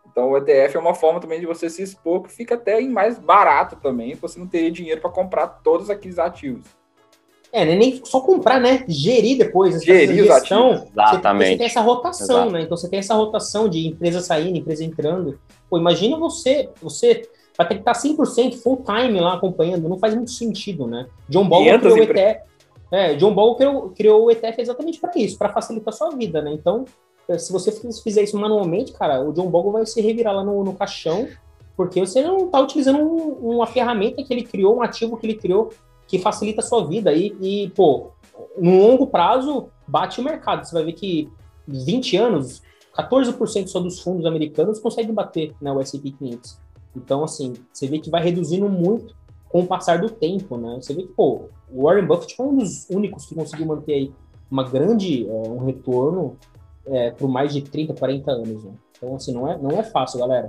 [0.10, 2.90] Então o ETF é uma forma também de você se expor, que fica até em
[2.90, 6.68] mais barato também, você não teria dinheiro para comprar todos aqueles ativos.
[7.54, 8.84] É, né, nem só comprar, né?
[8.88, 9.82] Gerir depois.
[9.84, 10.90] Gerir os ativos.
[10.92, 11.52] Exatamente.
[11.52, 12.52] Você, tem essa rotação, Exato.
[12.52, 12.62] né?
[12.64, 15.40] Então você tem essa rotação de empresa saindo, empresa entrando.
[15.70, 20.16] Pô, imagina você, você vai ter que estar 100% full time lá acompanhando, não faz
[20.16, 21.08] muito sentido, né?
[21.30, 22.42] John Bogle criou o ETF.
[22.92, 26.42] É, John Bogle criou, criou o ETF exatamente para isso, para facilitar a sua vida,
[26.42, 26.54] né?
[26.54, 26.86] Então,
[27.28, 27.72] eh, se você
[28.04, 31.28] fizer isso manualmente, cara, o John Bogle vai se revirar lá no, no caixão,
[31.76, 35.36] porque você não está utilizando um, uma ferramenta que ele criou, um ativo que ele
[35.36, 35.72] criou
[36.08, 37.14] que facilita a sua vida.
[37.14, 38.12] E, e, pô,
[38.58, 40.64] no longo prazo, bate o mercado.
[40.64, 41.30] Você vai ver que
[41.68, 42.62] 20 anos,
[42.96, 46.60] 14% só dos fundos americanos conseguem bater né, o S&P 500.
[46.96, 49.16] Então, assim, você vê que vai reduzindo muito
[49.50, 50.80] com o passar do tempo, né?
[50.82, 54.12] Você vê que, pô, o Warren Buffett foi um dos únicos que conseguiu manter aí
[54.50, 56.38] uma grande, é, um retorno
[56.86, 58.72] é, por mais de 30, 40 anos, né?
[58.98, 60.48] Então, assim, não é, não é fácil, galera.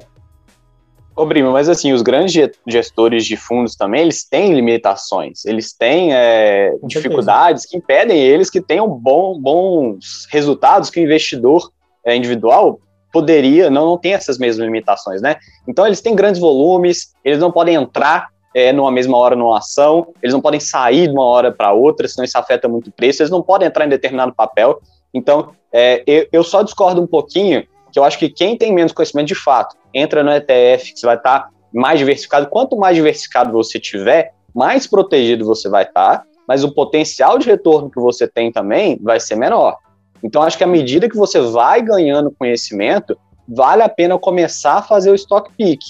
[1.16, 2.34] Ô, Brima, mas assim, os grandes
[2.66, 8.60] gestores de fundos também, eles têm limitações, eles têm é, dificuldades que impedem eles que
[8.60, 11.70] tenham bom, bons resultados que o investidor
[12.04, 12.80] é, individual
[13.14, 15.36] poderia, não, não tem essas mesmas limitações, né?
[15.68, 20.08] Então, eles têm grandes volumes, eles não podem entrar é, numa mesma hora numa ação,
[20.20, 23.22] eles não podem sair de uma hora para outra, senão isso afeta muito o preço,
[23.22, 24.80] eles não podem entrar em determinado papel.
[25.14, 28.92] Então, é, eu, eu só discordo um pouquinho que eu acho que quem tem menos
[28.92, 32.48] conhecimento de fato entra no ETF, que você vai estar tá mais diversificado.
[32.48, 37.46] Quanto mais diversificado você tiver, mais protegido você vai estar, tá, mas o potencial de
[37.46, 39.78] retorno que você tem também vai ser menor.
[40.24, 44.82] Então, acho que à medida que você vai ganhando conhecimento, vale a pena começar a
[44.82, 45.80] fazer o stock pick,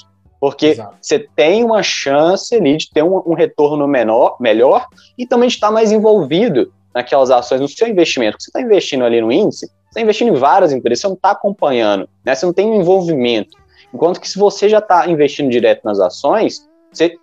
[0.40, 0.97] porque Exato.
[1.01, 5.55] você tem uma chance ali de ter um, um retorno menor, melhor e também de
[5.55, 8.37] estar mais envolvido naquelas ações, no seu investimento.
[8.40, 11.31] Você está investindo ali no índice, você está investindo em várias empresas, você não está
[11.31, 12.35] acompanhando, né?
[12.35, 13.57] você não tem um envolvimento.
[13.92, 17.14] Enquanto que se você já está investindo direto nas ações, você,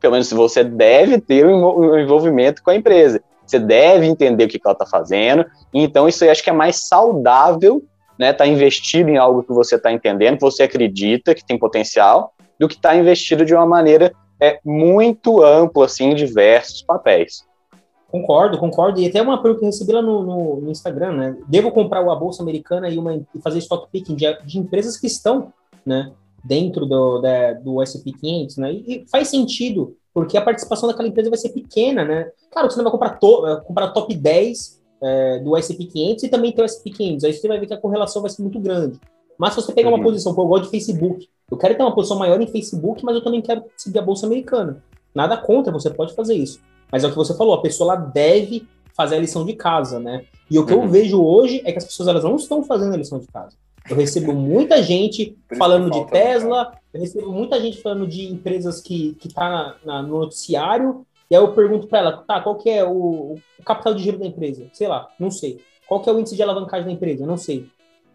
[0.00, 3.22] pelo menos você deve ter um envolvimento com a empresa.
[3.50, 5.44] Você deve entender o que, que ela está fazendo.
[5.72, 7.82] Então, isso aí acho que é mais saudável,
[8.18, 8.32] né?
[8.32, 12.68] Tá investido em algo que você está entendendo, que você acredita que tem potencial, do
[12.68, 17.46] que estar tá investido de uma maneira é, muito ampla, assim, em diversos papéis.
[18.10, 19.00] Concordo, concordo.
[19.00, 21.36] E até uma pergunta que recebi lá no, no, no Instagram, né?
[21.46, 25.06] Devo comprar a Bolsa Americana e, uma, e fazer stock picking de, de empresas que
[25.06, 25.52] estão
[25.84, 26.10] né,
[26.42, 27.20] dentro do,
[27.62, 28.72] do S&P 500, né?
[28.72, 32.28] E, faz sentido, porque a participação daquela empresa vai ser pequena, né?
[32.50, 36.24] Claro que você não vai comprar, to, eh, comprar top 10 é, do S&P 500
[36.24, 37.24] e também tem o S&P 500.
[37.24, 38.98] Aí você vai ver que a correlação vai ser muito grande.
[39.38, 39.94] Mas se você pegar uhum.
[39.94, 43.04] uma posição, pô, eu gosto de Facebook, eu quero ter uma posição maior em Facebook,
[43.04, 44.82] mas eu também quero seguir a Bolsa Americana.
[45.14, 46.58] Nada contra, você pode fazer isso.
[46.90, 50.24] Mas é o que você falou, a pessoa deve fazer a lição de casa, né?
[50.50, 50.82] E o que uhum.
[50.82, 53.56] eu vejo hoje é que as pessoas elas não estão fazendo a lição de casa.
[53.88, 59.14] Eu recebo muita gente falando de Tesla, eu recebo muita gente falando de empresas que
[59.14, 63.36] que tá no noticiário, e aí eu pergunto para ela, tá, qual que é o,
[63.58, 64.66] o, capital de giro da empresa?
[64.72, 65.60] Sei lá, não sei.
[65.86, 67.26] Qual que é o índice de alavancagem da empresa?
[67.26, 67.68] Não sei.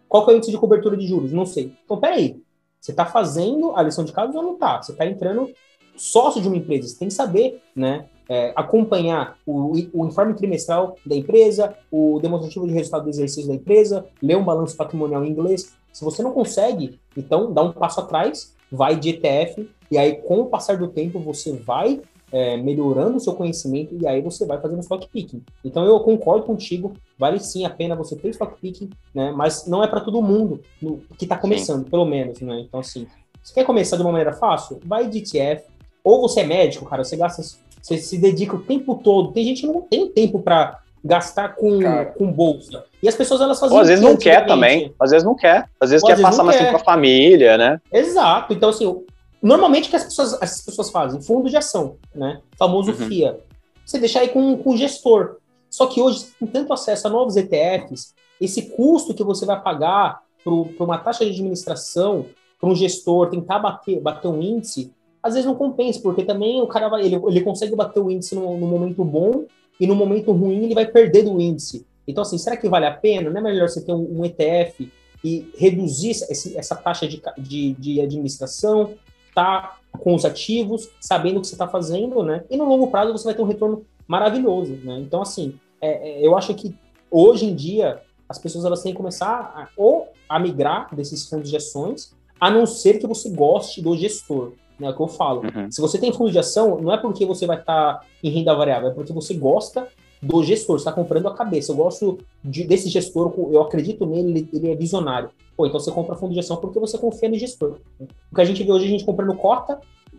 [0.08, 1.32] Qual que é o índice de cobertura de juros?
[1.32, 1.72] Não sei.
[1.84, 2.40] Então, peraí,
[2.80, 4.82] você está fazendo a lição de casa ou não está?
[4.82, 5.48] Você está entrando
[5.96, 10.96] sócio de uma empresa, você tem que saber, né, é, acompanhar o, o, informe trimestral
[11.04, 15.30] da empresa, o demonstrativo de resultado do exercício da empresa, ler um balanço patrimonial em
[15.30, 15.74] inglês.
[15.92, 20.40] Se você não consegue, então dá um passo atrás, vai de ETF, e aí com
[20.40, 22.00] o passar do tempo você vai
[22.32, 25.42] é, melhorando o seu conhecimento e aí você vai fazendo stock picking.
[25.64, 29.32] Então eu concordo contigo, vale sim a pena você ter stock picking, né?
[29.32, 31.90] Mas não é para todo mundo no, que está começando, sim.
[31.90, 32.60] pelo menos, né?
[32.60, 33.06] Então assim,
[33.42, 34.80] você quer começar de uma maneira fácil?
[34.84, 35.64] Vai de ETF.
[36.02, 37.42] Ou você é médico, cara, você gasta
[37.84, 39.32] você se dedica o tempo todo.
[39.32, 41.80] Tem gente que não tem tempo para gastar com,
[42.16, 42.84] com bolsa.
[43.02, 43.76] E as pessoas elas fazem.
[43.76, 44.94] Ou às vezes não quer também.
[44.98, 45.68] Às vezes não quer.
[45.78, 47.80] Às vezes Ou quer às passar mais tempo com a família, né?
[47.92, 48.54] Exato.
[48.54, 49.04] Então, assim,
[49.42, 51.20] normalmente o que as pessoas, as pessoas fazem?
[51.20, 52.40] Fundo de ação, né?
[52.58, 52.96] famoso uhum.
[52.96, 53.38] FIA.
[53.84, 55.36] Você deixa aí com, com o gestor.
[55.68, 60.20] Só que hoje, com tanto acesso a novos ETFs, esse custo que você vai pagar
[60.42, 62.26] para uma taxa de administração,
[62.58, 66.66] para um gestor tentar bater, bater um índice, às vezes não compensa, porque também o
[66.66, 69.44] cara vai, ele, ele consegue bater o índice no, no, momento bom
[69.78, 71.86] e no momento ruim ele vai perder do índice.
[72.06, 73.30] Então, assim, será que vale a pena?
[73.30, 74.90] Não é melhor você ter um, um ETF
[75.22, 78.94] e reduzir esse, essa taxa de, de, de administração,
[79.34, 82.44] tá com os ativos, sabendo o que você está fazendo, né?
[82.50, 84.98] E no longo prazo você vai ter um retorno maravilhoso, né?
[85.00, 86.76] Então, assim, é, é, eu acho que
[87.10, 91.50] hoje em dia as pessoas elas têm que começar a, ou a migrar desses fundos
[91.50, 94.52] de ações, a não ser que você goste do gestor.
[94.78, 95.42] Né, é o que eu falo.
[95.42, 95.70] Uhum.
[95.70, 98.54] Se você tem fundo de ação, não é porque você vai estar tá em renda
[98.54, 99.86] variável, é porque você gosta
[100.20, 101.72] do gestor, você está comprando a cabeça.
[101.72, 105.30] Eu gosto de, desse gestor, eu acredito nele, ele, ele, é visionário.
[105.56, 107.76] Pô, então você compra fundo de ação porque você confia no gestor.
[108.00, 109.78] O que a gente vê hoje, a gente comprando cota,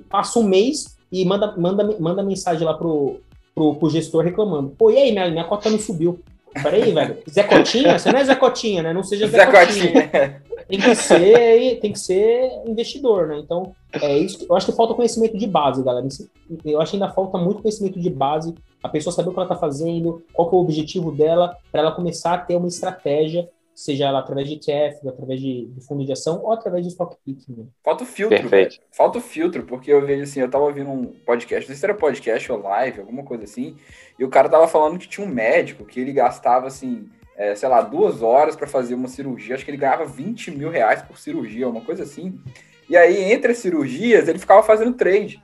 [0.09, 3.19] passa um mês e manda, manda, manda mensagem lá pro,
[3.53, 4.69] pro, pro gestor reclamando.
[4.77, 6.19] Pô, e aí, minha, minha cota não subiu.
[6.61, 7.17] Peraí, velho.
[7.29, 7.99] Zé Cotinha?
[7.99, 8.93] Você não é Zé Cotinha, né?
[8.93, 10.07] Não seja Zé, Zé Cotinha.
[10.07, 10.41] Cotinha.
[10.67, 13.37] Tem que ser, tem que ser investidor, né?
[13.37, 14.45] Então, é isso.
[14.49, 16.07] Eu acho que falta conhecimento de base, galera.
[16.63, 18.55] Eu acho que ainda falta muito conhecimento de base.
[18.81, 21.91] A pessoa saber o que ela está fazendo, qual é o objetivo dela, para ela
[21.91, 26.11] começar a ter uma estratégia seja ela através de ETF, através de, de fundo de
[26.13, 27.69] ação ou através de stock picking.
[27.83, 28.37] Falta o filtro.
[28.37, 28.79] Perfeito.
[28.89, 31.85] Falta o filtro, porque eu vejo assim, eu tava ouvindo um podcast, não sei se
[31.85, 33.75] era podcast ou live, alguma coisa assim,
[34.17, 37.67] e o cara tava falando que tinha um médico que ele gastava assim, é, sei
[37.67, 41.19] lá, duas horas para fazer uma cirurgia, acho que ele ganhava 20 mil reais por
[41.19, 42.39] cirurgia, uma coisa assim.
[42.89, 45.43] E aí, entre as cirurgias, ele ficava fazendo trade.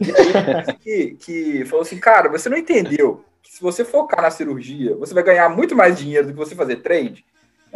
[0.00, 4.30] E aí, que, que falou assim, cara, você não entendeu que se você focar na
[4.30, 7.24] cirurgia, você vai ganhar muito mais dinheiro do que você fazer trade?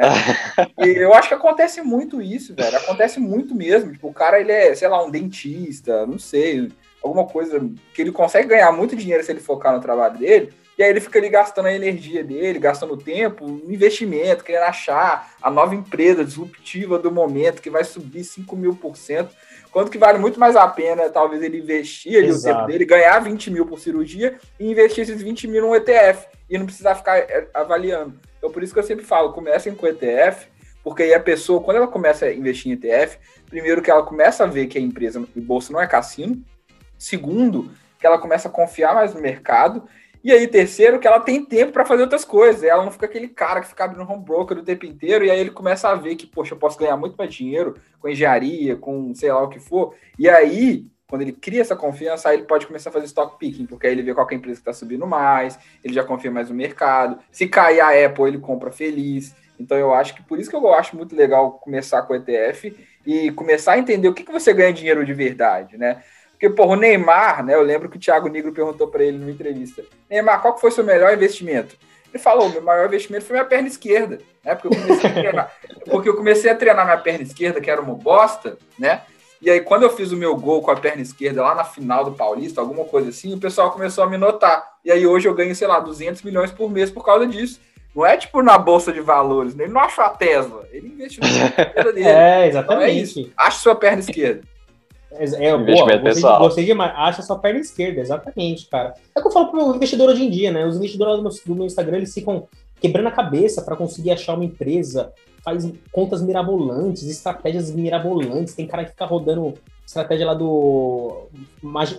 [0.00, 0.86] É.
[0.86, 2.76] e eu acho que acontece muito isso, velho.
[2.76, 3.92] Acontece muito mesmo.
[3.92, 6.70] Tipo, o cara, ele é, sei lá, um dentista, não sei,
[7.02, 7.60] alguma coisa
[7.94, 10.52] que ele consegue ganhar muito dinheiro se ele focar no trabalho dele.
[10.78, 15.50] E aí ele fica ali gastando a energia dele, gastando tempo, investimento, querendo achar a
[15.50, 19.34] nova empresa disruptiva do momento que vai subir 5 mil por cento.
[19.72, 23.20] Quanto que vale muito mais a pena, talvez, ele investir ali o tempo dele, ganhar
[23.20, 27.18] 20 mil por cirurgia e investir esses 20 mil num ETF e não precisar ficar
[27.18, 28.18] é, avaliando.
[28.38, 30.48] Então, por isso que eu sempre falo, comecem com ETF,
[30.82, 34.42] porque aí a pessoa, quando ela começa a investir em ETF, primeiro que ela começa
[34.42, 36.42] a ver que a empresa, o bolsa não é cassino,
[36.98, 39.84] segundo, que ela começa a confiar mais no mercado,
[40.22, 42.62] e aí, terceiro, que ela tem tempo para fazer outras coisas.
[42.62, 45.40] Ela não fica aquele cara que fica abrindo home broker o tempo inteiro, e aí
[45.40, 49.14] ele começa a ver que, poxa, eu posso ganhar muito mais dinheiro com engenharia, com
[49.14, 49.94] sei lá o que for.
[50.18, 53.66] E aí, quando ele cria essa confiança, aí ele pode começar a fazer stock picking,
[53.66, 56.30] porque aí ele vê qual é a empresa que está subindo mais, ele já confia
[56.30, 57.18] mais no mercado.
[57.32, 59.34] Se cair a Apple, ele compra feliz.
[59.58, 62.74] Então eu acho que por isso que eu acho muito legal começar com o ETF
[63.04, 66.02] e começar a entender o que, que você ganha dinheiro de verdade, né?
[66.40, 67.54] Porque, porra, o Neymar, né?
[67.54, 70.70] Eu lembro que o Thiago Negro perguntou para ele numa entrevista: Neymar, qual que foi
[70.70, 71.76] o seu melhor investimento?
[72.08, 74.54] Ele falou: meu maior investimento foi minha perna esquerda, né?
[74.54, 75.52] Porque eu comecei a treinar,
[75.90, 79.02] porque eu comecei a treinar minha perna esquerda, que era uma bosta, né?
[79.42, 82.04] E aí, quando eu fiz o meu gol com a perna esquerda lá na final
[82.04, 84.66] do Paulista, alguma coisa assim, o pessoal começou a me notar.
[84.82, 87.60] E aí, hoje eu ganho, sei lá, 200 milhões por mês por causa disso.
[87.94, 89.64] Não é tipo na bolsa de valores, né?
[89.64, 92.06] ele não achou a Tesla, ele investiu na perna dele.
[92.06, 92.62] É, exatamente.
[92.62, 93.32] Então é isso.
[93.36, 94.42] Acha sua perna esquerda.
[95.12, 96.92] É, é boa, gostei, gostei demais.
[96.94, 98.94] Acha sua perna esquerda, exatamente, cara.
[99.14, 100.64] É o que eu falo pro investidor hoje em dia, né?
[100.64, 102.46] Os investidores do meu, do meu Instagram, eles ficam
[102.80, 105.12] quebrando a cabeça para conseguir achar uma empresa,
[105.44, 108.54] faz contas mirabolantes, estratégias mirabolantes.
[108.54, 109.54] Tem cara que fica rodando
[109.86, 111.28] estratégia lá do.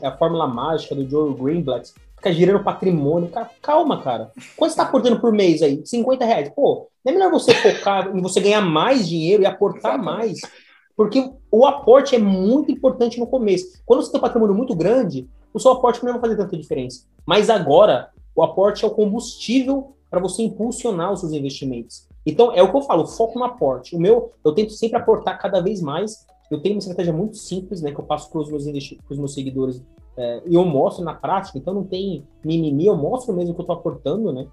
[0.02, 3.30] A Fórmula Mágica do Joe Greenblatt, fica girando patrimônio.
[3.30, 4.32] Cara, calma, cara.
[4.56, 5.82] Quanto você tá aportando por mês aí?
[5.86, 6.50] 50 reais.
[6.56, 10.40] Pô, não é melhor você focar em você ganhar mais dinheiro e aportar mais
[11.02, 13.82] porque o aporte é muito importante no começo.
[13.88, 17.08] Quando você tem um patrimônio muito grande, o seu aporte não vai fazer tanta diferença.
[17.26, 22.08] Mas agora, o aporte é o combustível para você impulsionar os seus investimentos.
[22.24, 23.96] Então, é o que eu falo, foco no aporte.
[23.96, 26.24] O meu, eu tento sempre aportar cada vez mais.
[26.52, 28.68] Eu tenho uma estratégia muito simples, né, que eu passo para os meus,
[29.10, 29.82] os meus seguidores
[30.18, 33.64] é, e eu mostro na prática, então não tem mimimi, eu mostro mesmo que eu
[33.64, 34.46] estou aportando, né?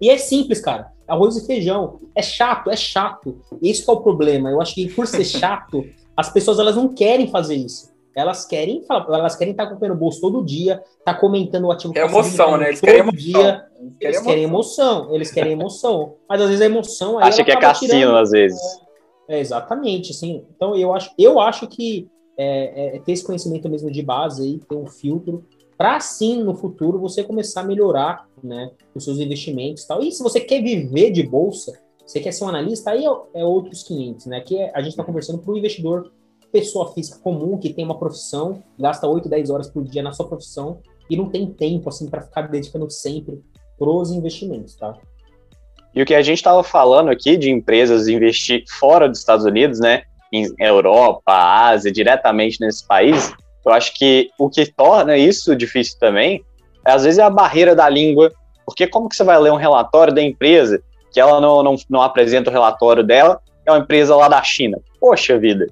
[0.00, 0.92] E é simples, cara.
[1.06, 2.00] Arroz e feijão.
[2.14, 3.40] É chato, é chato.
[3.62, 4.50] Esse é o problema.
[4.50, 5.84] Eu acho que por ser chato,
[6.16, 7.90] as pessoas elas não querem fazer isso.
[8.14, 12.02] Elas querem elas querem estar acompanhando o bolso todo dia, tá comentando o ativo é
[12.02, 12.68] emoção, né?
[12.68, 13.18] Eles querem emoção.
[13.18, 13.40] Dia.
[13.40, 15.14] Eles, querem, eles querem emoção.
[15.14, 16.14] Eles querem emoção.
[16.28, 18.16] Mas às vezes a emoção Acha que é cassino tirando.
[18.16, 18.60] às vezes.
[19.28, 20.44] É, exatamente, assim.
[20.54, 24.58] Então eu acho, eu acho que é, é, ter esse conhecimento mesmo de base aí,
[24.58, 25.46] ter um filtro,
[25.80, 30.02] para sim no futuro você começar a melhorar né, os seus investimentos e tal.
[30.02, 31.72] E se você quer viver de bolsa,
[32.06, 34.44] você quer ser um analista, aí é, é outros 500, né?
[34.52, 36.12] É, a gente está conversando para o investidor,
[36.52, 40.28] pessoa física comum, que tem uma profissão, gasta 8, 10 horas por dia na sua
[40.28, 43.40] profissão e não tem tempo, assim, para ficar dedicando sempre
[43.78, 44.92] pros investimentos, tá?
[45.94, 49.80] E o que a gente estava falando aqui de empresas investir fora dos Estados Unidos,
[49.80, 50.02] né?
[50.30, 53.32] Em Europa, Ásia, diretamente nesse país,
[53.64, 56.44] eu acho que o que torna isso difícil também,
[56.86, 58.32] é, às vezes, é a barreira da língua,
[58.64, 60.82] porque como que você vai ler um relatório da empresa
[61.12, 64.78] que ela não, não, não apresenta o relatório dela, é uma empresa lá da China?
[65.00, 65.66] Poxa vida,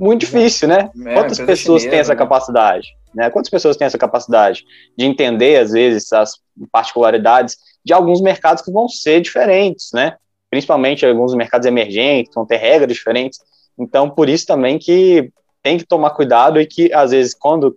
[0.00, 0.90] muito difícil, né?
[1.06, 2.18] É, Quantas pessoas chinesa, têm essa né?
[2.18, 2.88] capacidade?
[3.14, 3.28] Né?
[3.28, 4.64] Quantas pessoas têm essa capacidade
[4.96, 6.32] de entender, às vezes, as
[6.72, 10.16] particularidades de alguns mercados que vão ser diferentes, né?
[10.48, 13.38] Principalmente alguns mercados emergentes, vão ter regras diferentes.
[13.78, 15.30] Então, por isso também que
[15.62, 17.76] tem que tomar cuidado e que, às vezes, quando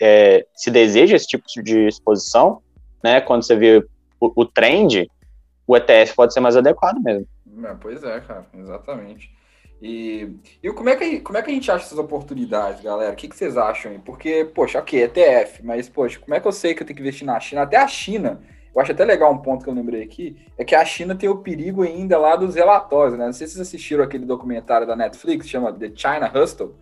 [0.00, 2.62] é, se deseja esse tipo de exposição,
[3.02, 3.84] né, quando você vê
[4.20, 5.08] o, o trend,
[5.66, 7.26] o ETF pode ser mais adequado mesmo.
[7.64, 9.32] É, pois é, cara, exatamente.
[9.82, 13.12] E, e como, é que, como é que a gente acha essas oportunidades, galera?
[13.12, 13.98] O que, que vocês acham aí?
[13.98, 17.02] Porque, poxa, ok, ETF, mas, poxa, como é que eu sei que eu tenho que
[17.02, 17.62] investir na China?
[17.62, 18.40] Até a China,
[18.74, 21.28] eu acho até legal um ponto que eu lembrei aqui, é que a China tem
[21.28, 23.26] o perigo ainda lá dos relatórios, né?
[23.26, 26.74] Não sei se vocês assistiram aquele documentário da Netflix, chama The China Hustle,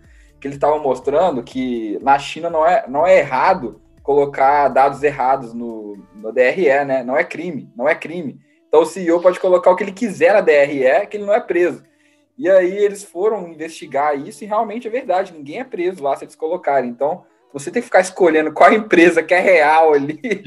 [0.42, 5.54] que ele estava mostrando que na China não é, não é errado colocar dados errados
[5.54, 7.04] no, no DRE, né?
[7.04, 8.40] Não é crime, não é crime.
[8.66, 11.38] Então o CEO pode colocar o que ele quiser na DRE, que ele não é
[11.38, 11.84] preso.
[12.36, 16.24] E aí eles foram investigar isso e realmente é verdade, ninguém é preso lá se
[16.24, 16.90] eles colocarem.
[16.90, 17.22] Então,
[17.52, 20.18] você tem que ficar escolhendo qual empresa que é real ali.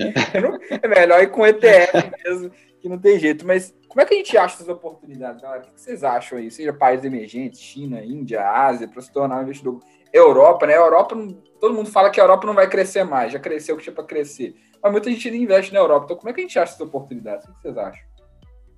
[0.84, 2.52] é melhor ir com ETF mesmo,
[2.86, 3.46] que não tem jeito.
[3.46, 5.64] Mas como é que a gente acha essas oportunidades, galera?
[5.64, 6.52] O que vocês acham aí?
[6.52, 9.80] Seja países emergentes, China, Índia, Ásia, para se tornar um investidor.
[10.14, 10.78] Europa, né?
[10.78, 11.16] Europa,
[11.60, 13.94] todo mundo fala que a Europa não vai crescer mais, já cresceu o que tinha
[13.94, 14.56] para crescer.
[14.82, 16.06] Mas muita gente investe na Europa.
[16.06, 17.46] Então, como é que a gente acha essas oportunidades?
[17.46, 18.04] O que vocês acham?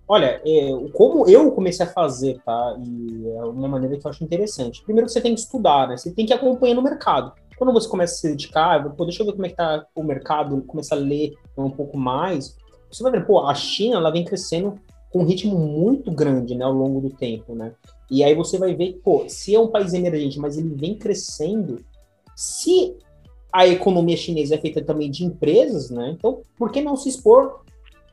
[0.08, 2.78] Olha, é, como eu comecei a fazer, tá?
[2.80, 4.82] E é uma maneira que eu acho interessante.
[4.84, 5.98] Primeiro você tem que estudar, né?
[5.98, 7.34] Você tem que acompanhar no mercado.
[7.58, 10.04] Quando você começa a se dedicar, pô, deixa eu ver como é que tá o
[10.04, 12.56] mercado, começa a ler um pouco mais,
[12.90, 14.80] você vai ver, pô, a China, ela vem crescendo
[15.12, 17.74] com um ritmo muito grande, né, ao longo do tempo, né?
[18.10, 21.84] E aí você vai ver, pô, se é um país emergente, mas ele vem crescendo,
[22.36, 22.96] se
[23.52, 26.12] a economia chinesa é feita também de empresas, né?
[26.18, 27.62] Então, por que não se expor?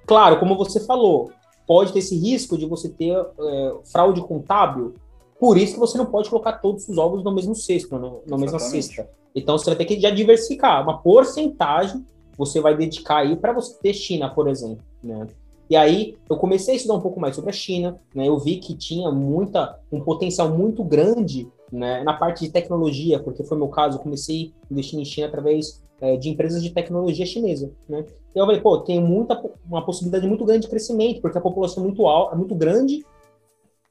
[0.07, 1.31] Claro, como você falou,
[1.67, 4.95] pode ter esse risco de você ter é, fraude contábil.
[5.39, 8.39] Por isso que você não pode colocar todos os ovos no mesmo cesto, no, na
[8.39, 9.09] mesma cesta.
[9.35, 10.83] Então você vai ter que já diversificar.
[10.83, 12.05] Uma porcentagem
[12.37, 14.85] você vai dedicar aí para você ter China, por exemplo.
[15.03, 15.27] Né?
[15.69, 18.01] E aí eu comecei a estudar um pouco mais sobre a China.
[18.15, 18.29] Né?
[18.29, 23.43] Eu vi que tinha muita, um potencial muito grande né, na parte de tecnologia, porque
[23.43, 23.99] foi meu caso.
[23.99, 28.05] Eu comecei a investir em China através é, de empresas de tecnologia chinesa, né?
[28.35, 31.83] E eu falei, pô, tem muita, uma possibilidade muito grande de crescimento, porque a população
[31.83, 33.05] é muito alta, é muito grande,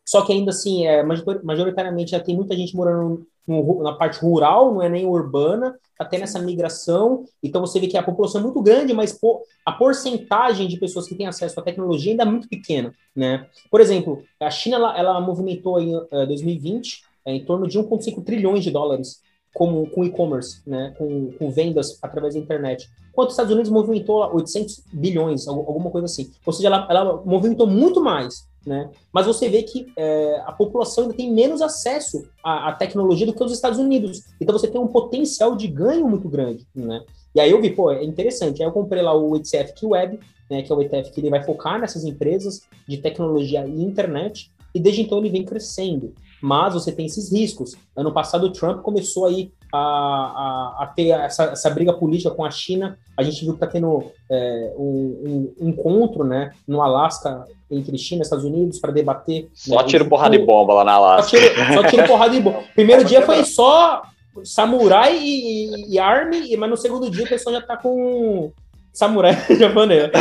[0.06, 4.82] só que ainda assim, é, majoritariamente já tem muita gente morando na parte rural, não
[4.82, 8.62] é nem urbana, tá tendo essa migração, então você vê que a população é muito
[8.62, 12.48] grande, mas pô, a porcentagem de pessoas que têm acesso à tecnologia ainda é muito
[12.48, 13.48] pequena, né?
[13.70, 18.24] Por exemplo, a China, ela, ela movimentou em uh, 2020 é, em torno de 1,5
[18.24, 19.22] trilhões de dólares
[19.54, 22.90] com, com e-commerce, né, com, com, vendas através da internet.
[23.12, 26.32] Enquanto os Estados Unidos movimentou 800 bilhões, alguma coisa assim.
[26.46, 28.90] Ou seja, ela, ela movimentou muito mais, né?
[29.12, 33.34] Mas você vê que é, a população ainda tem menos acesso à, à, tecnologia do
[33.34, 34.24] que os Estados Unidos.
[34.40, 37.04] Então você tem um potencial de ganho muito grande, né?
[37.36, 38.62] E aí eu vi, pô, é interessante.
[38.62, 41.44] Aí eu comprei lá o ETF Web, né, que é o ETF que ele vai
[41.44, 46.92] focar nessas empresas de tecnologia e internet, e desde então ele vem crescendo mas você
[46.92, 47.74] tem esses riscos.
[47.96, 52.44] Ano passado, o Trump começou aí a, a, a ter essa, essa, briga política com
[52.44, 53.00] a China.
[53.16, 58.22] A gente viu que está tendo é, um, um, encontro né, no Alasca entre China
[58.22, 59.50] e Estados Unidos para debater.
[59.54, 61.30] Só né, tiro porrada de bomba lá na Alasca.
[61.30, 62.64] Só tiro, só tiro porrada de bomba.
[62.76, 64.02] Primeiro dia foi só
[64.44, 68.52] samurai e, e, e army, mas no segundo dia o pessoal já está com
[68.94, 70.12] samurai japonês.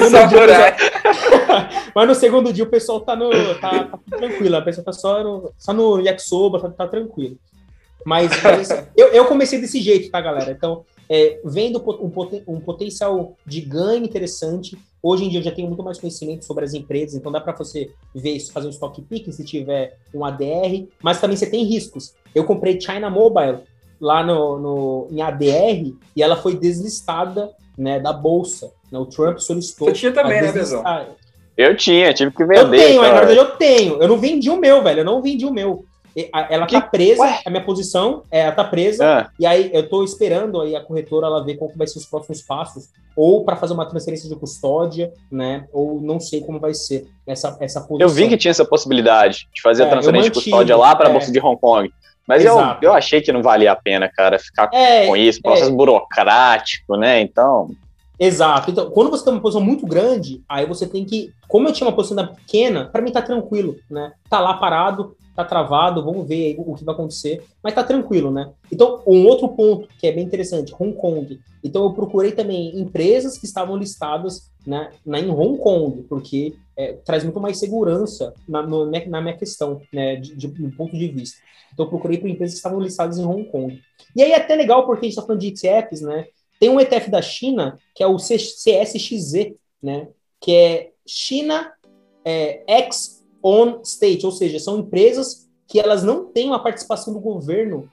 [0.00, 0.76] No samurai.
[0.76, 1.02] Pessoal...
[1.94, 3.30] Mas no segundo dia o pessoal tá no.
[3.60, 7.36] tá, tá tranquilo, a pessoa tá só no, só no yakisoba, tá, tá tranquilo.
[8.04, 10.50] Mas, mas eu, eu comecei desse jeito, tá, galera?
[10.50, 14.76] Então, é, vendo um, poten um potencial de ganho interessante.
[15.00, 17.52] Hoje em dia eu já tenho muito mais conhecimento sobre as empresas, então dá para
[17.52, 22.14] você ver fazer um stock pick se tiver um ADR, mas também você tem riscos.
[22.34, 23.58] Eu comprei China Mobile
[24.02, 28.72] lá no, no, em ADR e ela foi deslistada né, da bolsa.
[28.90, 28.98] Né?
[28.98, 29.88] O Trump solicitou.
[29.88, 30.82] Você tinha também, né, Bezão?
[31.56, 32.60] Eu tinha, tive que vender.
[32.60, 34.02] Eu tenho, na verdade eu tenho.
[34.02, 35.00] Eu não vendi o meu, velho.
[35.00, 35.84] Eu não vendi o meu.
[36.50, 36.74] Ela que?
[36.74, 37.40] tá presa, Ué?
[37.46, 39.30] a minha posição, é, ela tá presa, ah.
[39.40, 42.04] e aí eu tô esperando aí a corretora ela ver qual que vai ser os
[42.04, 45.66] próximos passos, ou para fazer uma transferência de custódia, né?
[45.72, 48.06] Ou não sei como vai ser essa, essa posição.
[48.06, 50.94] Eu vi que tinha essa possibilidade de fazer é, a transferência mantive, de custódia lá
[50.94, 51.12] para a é.
[51.12, 51.90] Bolsa de Hong Kong.
[52.26, 55.70] Mas eu, eu achei que não valia a pena, cara, ficar é, com isso, processo
[55.70, 55.74] é.
[55.74, 57.20] burocrático, né?
[57.20, 57.70] Então.
[58.18, 58.70] Exato.
[58.70, 61.32] Então, quando você tem uma posição muito grande, aí você tem que.
[61.48, 64.12] Como eu tinha uma posição pequena, para mim tá tranquilo, né?
[64.30, 68.50] Tá lá parado, tá travado, vamos ver o que vai acontecer, mas tá tranquilo, né?
[68.70, 71.40] Então, um outro ponto que é bem interessante, Hong Kong.
[71.64, 76.92] Então, eu procurei também empresas que estavam listadas né, na, em Hong Kong, porque é,
[77.04, 81.38] traz muito mais segurança na, no, na minha questão, né, de, de, ponto de vista.
[81.72, 83.80] Então, eu procurei por empresas que estavam listadas em Hong Kong.
[84.14, 86.26] E aí é até legal, porque a gente está falando de ETFs, né?
[86.60, 90.08] Tem um ETF da China, que é o CSXZ, né?
[90.40, 91.72] Que é China
[92.24, 97.20] é, X on State, ou seja, são empresas que elas não têm uma participação do
[97.20, 97.90] governo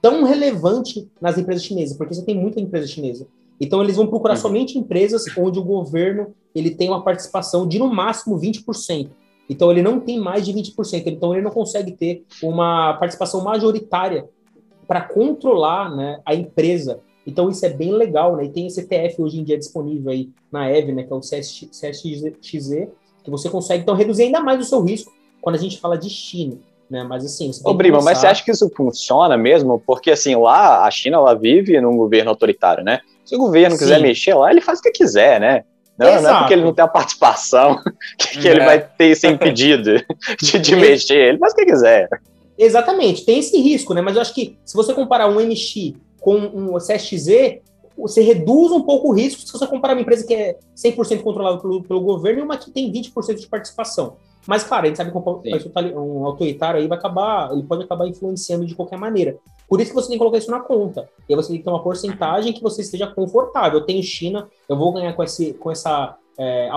[0.00, 3.26] tão relevante nas empresas chinesas, porque você tem muita empresa chinesa.
[3.60, 4.40] Então eles vão procurar uhum.
[4.40, 9.10] somente empresas onde o governo ele tem uma participação de no máximo 20%.
[9.48, 14.28] Então ele não tem mais de 20%, então ele não consegue ter uma participação majoritária
[14.86, 17.00] para controlar né, a empresa.
[17.26, 18.44] Então isso é bem legal, né?
[18.44, 21.20] E tem esse ETF hoje em dia disponível aí na EV, né, que é o
[21.20, 22.88] CSXZ,
[23.22, 26.08] que você consegue então reduzir ainda mais o seu risco quando a gente fala de
[26.08, 26.58] China.
[26.88, 27.04] Né?
[27.04, 28.10] Mas assim, Ô, Brima, começar...
[28.10, 29.80] mas você acha que isso funciona mesmo?
[29.86, 33.00] Porque assim, lá a China ela vive num governo autoritário, né?
[33.30, 33.84] Se o governo Sim.
[33.84, 35.62] quiser mexer lá, ele faz o que quiser, né?
[35.96, 37.80] Não, não é porque ele não tem a participação
[38.18, 38.50] que, que é.
[38.50, 40.04] ele vai ter ser impedido
[40.42, 42.08] de, de mexer, ele faz o que quiser.
[42.58, 44.00] Exatamente, tem esse risco, né?
[44.00, 47.60] Mas eu acho que se você comparar um MX com um CSXZ,
[47.96, 51.58] você reduz um pouco o risco se você comparar uma empresa que é 100% controlada
[51.58, 54.16] pelo, pelo governo e uma que tem 20% de participação.
[54.46, 58.06] Mas, claro, a gente sabe que um, um autoritário aí vai acabar, ele pode acabar
[58.06, 59.38] influenciando de qualquer maneira.
[59.68, 61.08] Por isso que você tem que colocar isso na conta.
[61.28, 63.78] E aí você tem que ter uma porcentagem que você esteja confortável.
[63.78, 66.70] Eu tenho China, eu vou ganhar com, esse, com essa é, é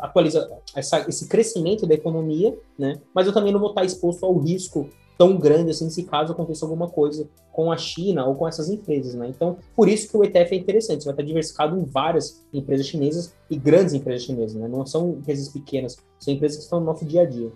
[0.00, 3.00] atualiza, essa, esse crescimento da economia, né?
[3.14, 6.64] Mas eu também não vou estar exposto ao risco tão grande assim se caso aconteça
[6.64, 9.28] alguma coisa com a China ou com essas empresas, né?
[9.28, 12.86] Então, por isso que o ETF é interessante, você vai estar diversificado em várias empresas
[12.86, 14.68] chinesas e grandes empresas chinesas, né?
[14.68, 17.50] Não são empresas pequenas, são empresas que estão no nosso dia a dia.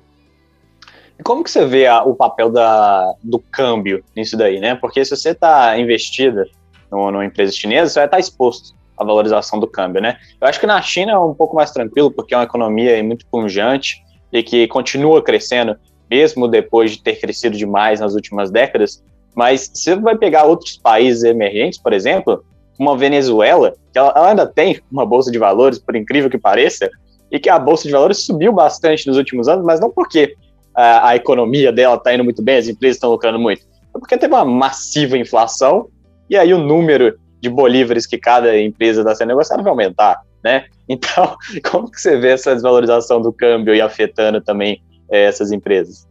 [1.18, 4.74] E como que você vê a, o papel da, do câmbio nisso daí, né?
[4.74, 6.48] Porque se você está investida
[6.90, 10.16] numa empresa chinesa, você vai estar exposto à valorização do câmbio, né?
[10.40, 13.26] Eu acho que na China é um pouco mais tranquilo, porque é uma economia muito
[13.26, 14.02] pungente
[14.32, 15.76] e que continua crescendo
[16.10, 19.02] mesmo depois de ter crescido demais nas últimas décadas.
[19.34, 22.44] Mas você vai pegar outros países emergentes, por exemplo,
[22.76, 26.38] como a Venezuela, que ela, ela ainda tem uma bolsa de valores, por incrível que
[26.38, 26.90] pareça,
[27.30, 30.34] e que a bolsa de valores subiu bastante nos últimos anos, mas não porque
[30.74, 33.62] a, a economia dela está indo muito bem, as empresas estão lucrando muito,
[33.94, 35.88] é porque teve uma massiva inflação
[36.28, 40.64] e aí o número de bolívares que cada empresa está sendo negociada vai aumentar, né?
[40.88, 41.36] Então,
[41.70, 46.08] como que você vê essa desvalorização do câmbio e afetando também é, essas empresas.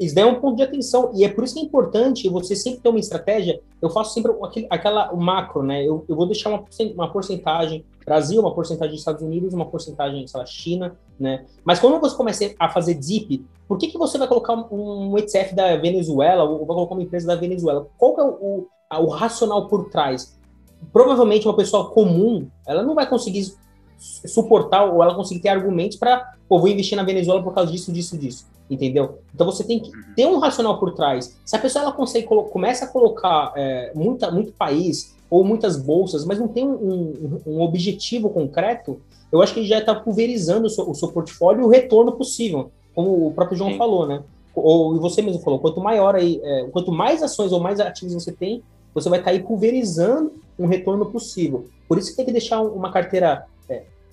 [0.00, 2.56] Isso daí é um ponto de atenção, e é por isso que é importante você
[2.56, 3.60] sempre ter uma estratégia.
[3.80, 5.84] Eu faço sempre aquele, aquela o macro, né?
[5.84, 6.64] Eu, eu vou deixar uma,
[6.94, 11.44] uma porcentagem Brasil, uma porcentagem dos Estados Unidos, uma porcentagem, sei lá, China, né?
[11.64, 15.56] Mas quando você começa a fazer DIP, por que, que você vai colocar um, ETF
[15.56, 17.88] da Venezuela ou vai colocar uma empresa da Venezuela?
[17.98, 20.38] Qual é o, o, o racional por trás?
[20.92, 23.52] Provavelmente uma pessoa comum, ela não vai conseguir
[23.98, 27.92] suportar ou ela conseguir ter argumentos para, pô, vou investir na Venezuela por causa disso,
[27.92, 29.18] disso, disso, entendeu?
[29.34, 30.02] Então você tem que uhum.
[30.14, 31.36] ter um racional por trás.
[31.44, 36.24] Se a pessoa ela consegue começa a colocar é, muita, muito país ou muitas bolsas,
[36.24, 40.66] mas não tem um, um, um objetivo concreto, eu acho que ele já está pulverizando
[40.66, 43.78] o seu, o seu, portfólio e o retorno possível, como o próprio João Sim.
[43.78, 44.22] falou, né?
[44.54, 48.32] Ou você mesmo falou, quanto maior aí, é, quanto mais ações ou mais ativos você
[48.32, 48.62] tem,
[48.94, 51.66] você vai estar tá aí pulverizando um retorno possível.
[51.86, 53.44] Por isso que tem que deixar uma carteira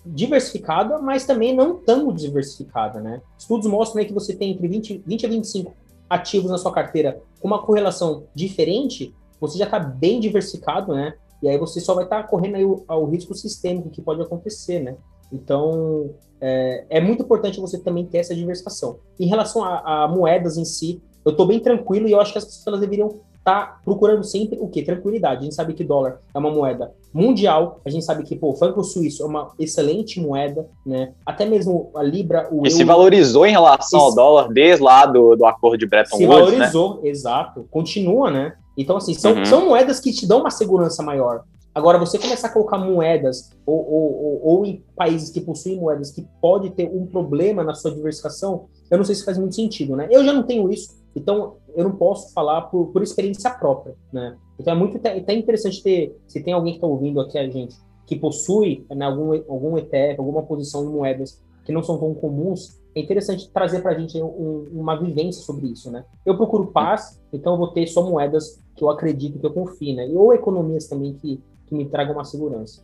[0.06, 3.22] diversificada, mas também não tão diversificada, né?
[3.38, 5.74] Estudos mostram né, que você tem entre 20, 20 a 25
[6.10, 11.14] ativos na sua carteira com uma correlação diferente, você já está bem diversificado, né?
[11.42, 14.22] E aí você só vai estar tá correndo aí o, ao risco sistêmico que pode
[14.22, 14.96] acontecer, né?
[15.32, 19.00] Então, é, é, muito importante você também ter essa diversificação.
[19.20, 22.38] Em relação a, a moedas em si, eu estou bem tranquilo e eu acho que
[22.38, 24.82] as pessoas deveriam tá procurando sempre o quê?
[24.82, 25.42] Tranquilidade.
[25.42, 28.56] A gente sabe que dólar é uma moeda mundial, a gente sabe que pô, o
[28.56, 31.14] franco suíço é uma excelente moeda, né?
[31.26, 35.06] Até mesmo a libra, o e euro, se valorizou em relação ao dólar desde lá
[35.06, 37.10] do, do acordo de Bretton Woods, Se valorizou, né?
[37.10, 37.68] exato.
[37.70, 38.54] Continua, né?
[38.78, 39.46] Então assim, são, uhum.
[39.46, 41.44] são moedas que te dão uma segurança maior.
[41.76, 46.12] Agora, você começar a colocar moedas ou, ou, ou, ou, em países que possuem moedas
[46.12, 49.96] que pode ter um problema na sua diversificação, eu não sei se faz muito sentido,
[49.96, 50.08] né?
[50.12, 54.38] Eu já não tenho isso, então eu não posso falar por, por experiência própria, né?
[54.60, 57.76] Então é muito até interessante ter, se tem alguém que está ouvindo aqui a gente,
[58.06, 62.82] que possui né, algum, algum ETF, alguma posição em moedas que não são tão comuns,
[62.96, 66.06] é interessante trazer para a gente um, uma vivência sobre isso, né?
[66.26, 69.96] Eu procuro paz, então eu vou ter só moedas que eu acredito, que eu confio,
[69.96, 70.08] né?
[70.14, 71.42] Ou economias também que
[71.74, 72.84] que me traga uma segurança.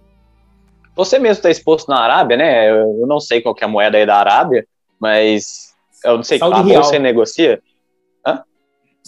[0.95, 2.69] Você mesmo está exposto na Arábia, né?
[2.71, 4.67] Eu não sei qual é a moeda aí da Arábia,
[4.99, 5.73] mas
[6.03, 7.61] eu não sei Saudi a você negocia.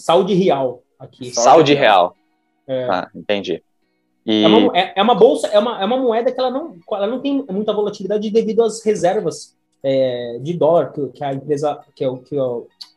[0.02, 1.34] Saudi Real aqui.
[1.34, 2.14] Saudi, Real.
[2.66, 2.84] É.
[2.84, 3.62] Ah, entendi.
[4.24, 4.44] E...
[4.44, 7.06] É, uma, é, é, uma, bolsa, é uma, é uma moeda que ela não, ela
[7.06, 12.04] não tem muita volatilidade devido às reservas é, de dólar que, que, a empresa, que,
[12.18, 12.36] que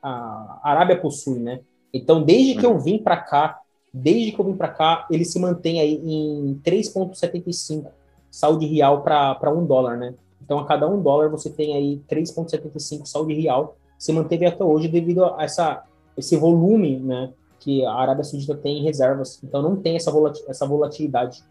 [0.03, 1.59] a Arábia possui, né?
[1.93, 2.79] Então, desde que eu uhum.
[2.79, 3.59] vim para cá,
[3.97, 7.87] Desde que eu vim para cá, ele se mantém aí em 3,75
[8.29, 10.13] saúde real para um dólar, né?
[10.43, 13.77] Então, a cada um dólar você tem aí 3,75 saúde real.
[13.97, 15.81] Se manteve até hoje devido a essa,
[16.17, 17.31] esse volume, né?
[17.59, 19.41] Que a Arábia Saudita tem em reservas.
[19.43, 20.11] Então, não tem essa,
[20.47, 21.43] essa volatilidade.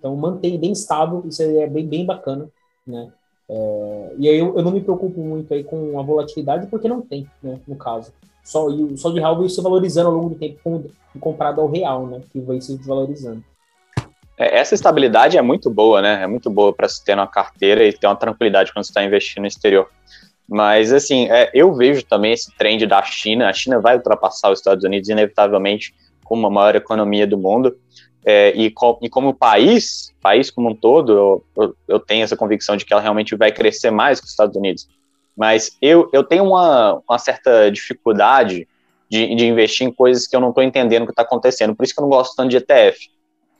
[0.00, 2.48] Então mantém bem estável, isso é bem, bem bacana,
[2.86, 3.12] né?
[3.48, 7.02] É, e aí eu, eu, não me preocupo muito aí com a volatilidade, porque não
[7.02, 8.12] tem, né, no caso.
[8.42, 10.84] Só, e o sol de real veio se valorizando ao longo do tempo com,
[11.18, 13.44] comparado ao real, né, que vai se desvalorizando.
[14.38, 16.22] É, essa estabilidade é muito boa, né?
[16.22, 19.04] É muito boa para se ter uma carteira e ter uma tranquilidade quando você está
[19.04, 19.90] investindo no exterior.
[20.50, 23.48] Mas, assim, é, eu vejo também esse trend da China.
[23.48, 25.94] A China vai ultrapassar os Estados Unidos, inevitavelmente,
[26.24, 27.78] como a maior economia do mundo.
[28.26, 32.36] É, e, com, e, como país, país como um todo, eu, eu, eu, tenho essa
[32.36, 34.88] convicção de que ela realmente vai crescer mais que os Estados Unidos.
[35.36, 38.66] Mas eu, eu tenho uma, uma certa dificuldade
[39.08, 41.76] de, de investir em coisas que eu não estou entendendo o que está acontecendo.
[41.76, 42.98] Por isso que eu não gosto tanto de ETF,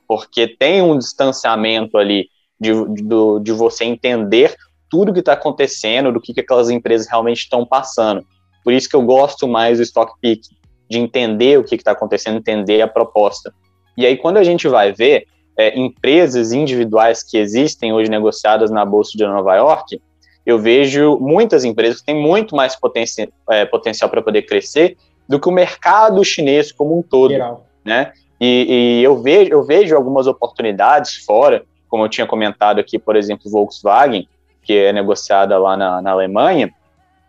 [0.05, 2.27] porque tem um distanciamento ali
[2.59, 4.55] de, de, de você entender
[4.91, 8.25] tudo que está acontecendo, do que, que aquelas empresas realmente estão passando.
[8.63, 10.41] Por isso que eu gosto mais do Stock Pick,
[10.89, 13.53] de entender o que está acontecendo, entender a proposta.
[13.97, 15.25] E aí, quando a gente vai ver
[15.57, 20.01] é, empresas individuais que existem hoje negociadas na Bolsa de Nova York,
[20.45, 25.39] eu vejo muitas empresas que têm muito mais potenci é, potencial para poder crescer do
[25.39, 27.31] que o mercado chinês como um todo.
[27.31, 27.65] Geral.
[27.85, 28.11] Né?
[28.39, 33.15] E, e, eu, vejo, eu vejo algumas oportunidades fora, como eu tinha comentado aqui, por
[33.15, 34.27] exemplo, Volkswagen,
[34.61, 36.71] que é negociada lá na, na Alemanha,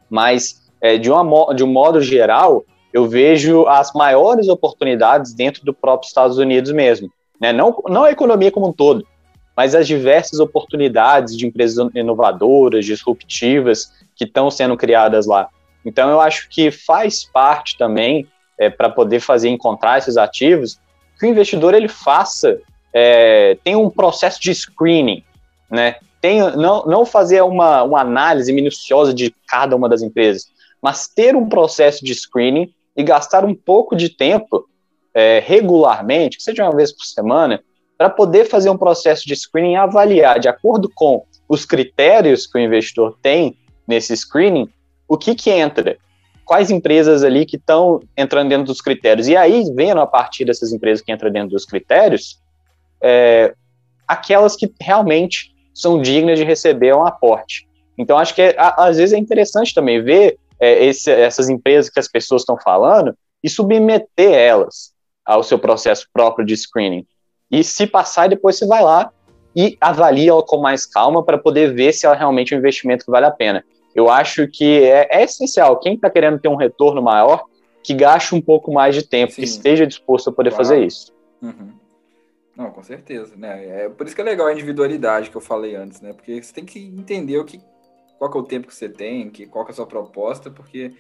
[0.09, 5.73] mas é, de, uma, de um modo geral, eu vejo as maiores oportunidades dentro do
[5.73, 7.11] próprio Estados Unidos mesmo.
[7.41, 7.53] Né?
[7.53, 9.07] Não, não a economia como um todo,
[9.57, 15.49] mas as diversas oportunidades de empresas inovadoras, disruptivas, que estão sendo criadas lá.
[15.85, 18.27] Então, eu acho que faz parte também,
[18.59, 20.79] é, para poder fazer encontrar esses ativos,
[21.19, 22.59] que o investidor ele faça,
[22.93, 25.25] é, tem um processo de screening,
[25.71, 25.97] né?
[26.23, 30.47] Tem, não, não fazer uma, uma análise minuciosa de cada uma das empresas,
[30.81, 34.65] mas ter um processo de screening e gastar um pouco de tempo
[35.13, 37.61] é, regularmente, que seja uma vez por semana,
[37.99, 42.57] para poder fazer um processo de screening e avaliar, de acordo com os critérios que
[42.57, 44.69] o investidor tem nesse screening,
[45.09, 45.99] o que, que entra,
[46.45, 49.27] quais empresas ali que estão entrando dentro dos critérios.
[49.27, 52.41] E aí, vendo a partir dessas empresas que entram dentro dos critérios,
[53.03, 53.55] é,
[54.07, 57.67] aquelas que realmente são dignas de receber um aporte.
[57.97, 62.01] Então, acho que é, às vezes é interessante também ver é, esse, essas empresas que
[62.01, 64.93] as pessoas estão falando e submeter elas
[65.25, 67.07] ao seu processo próprio de screening.
[67.51, 69.11] E se passar, depois você vai lá
[69.55, 73.05] e avalia ela com mais calma para poder ver se ela realmente é um investimento
[73.05, 73.65] que vale a pena.
[73.95, 77.45] Eu acho que é, é essencial, quem está querendo ter um retorno maior,
[77.85, 79.43] que gaste um pouco mais de tempo, Sim.
[79.43, 80.65] que esteja disposto a poder claro.
[80.65, 81.13] fazer isso.
[81.43, 81.82] Uhum.
[82.63, 83.85] Não, com certeza, né?
[83.85, 86.13] É por isso que é legal a individualidade que eu falei antes, né?
[86.13, 87.61] Porque você tem que entender o que
[88.19, 90.49] qual que é o tempo que você tem, que, qual que é a sua proposta,
[90.49, 90.93] porque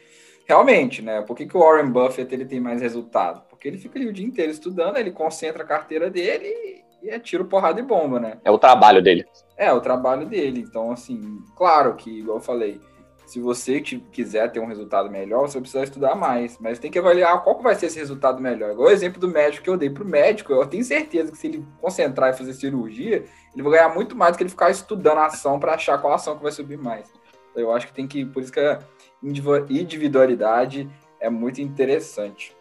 [0.44, 1.22] realmente, né?
[1.22, 3.44] Por que, que o Warren Buffett ele tem mais resultado?
[3.48, 7.20] Porque ele fica ali o dia inteiro estudando, ele concentra a carteira dele e é
[7.20, 8.38] tiro, porrada e bomba, né?
[8.44, 9.24] É o trabalho dele.
[9.56, 10.64] É, o trabalho dele.
[10.66, 12.80] Então, assim, claro que, igual eu falei,
[13.26, 16.58] se você quiser ter um resultado melhor, você precisa estudar mais.
[16.60, 18.72] Mas tem que avaliar qual vai ser esse resultado melhor.
[18.72, 21.38] Igual o exemplo do médico que eu dei para o médico, eu tenho certeza que
[21.38, 24.70] se ele concentrar e fazer cirurgia, ele vai ganhar muito mais do que ele ficar
[24.70, 27.10] estudando a ação para achar qual ação que vai subir mais.
[27.54, 28.78] Eu acho que tem que, por isso que a
[29.22, 30.88] individualidade
[31.20, 32.56] é muito interessante.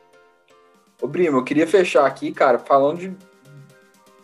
[1.01, 3.18] Ô, Brimo, eu queria fechar aqui, cara, falando de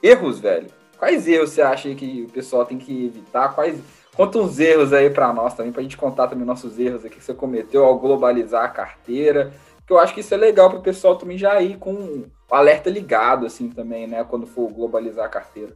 [0.03, 0.67] erros, velho.
[0.97, 3.53] Quais erros você acha que o pessoal tem que evitar?
[3.53, 3.79] Quais
[4.18, 7.18] Conta uns erros aí para nós também, para a gente contar também nossos erros aqui
[7.18, 9.53] que você cometeu ao globalizar a carteira.
[9.86, 12.26] Que eu acho que isso é legal para o pessoal também já ir com o
[12.49, 14.24] alerta ligado, assim, também, né?
[14.24, 15.74] Quando for globalizar a carteira.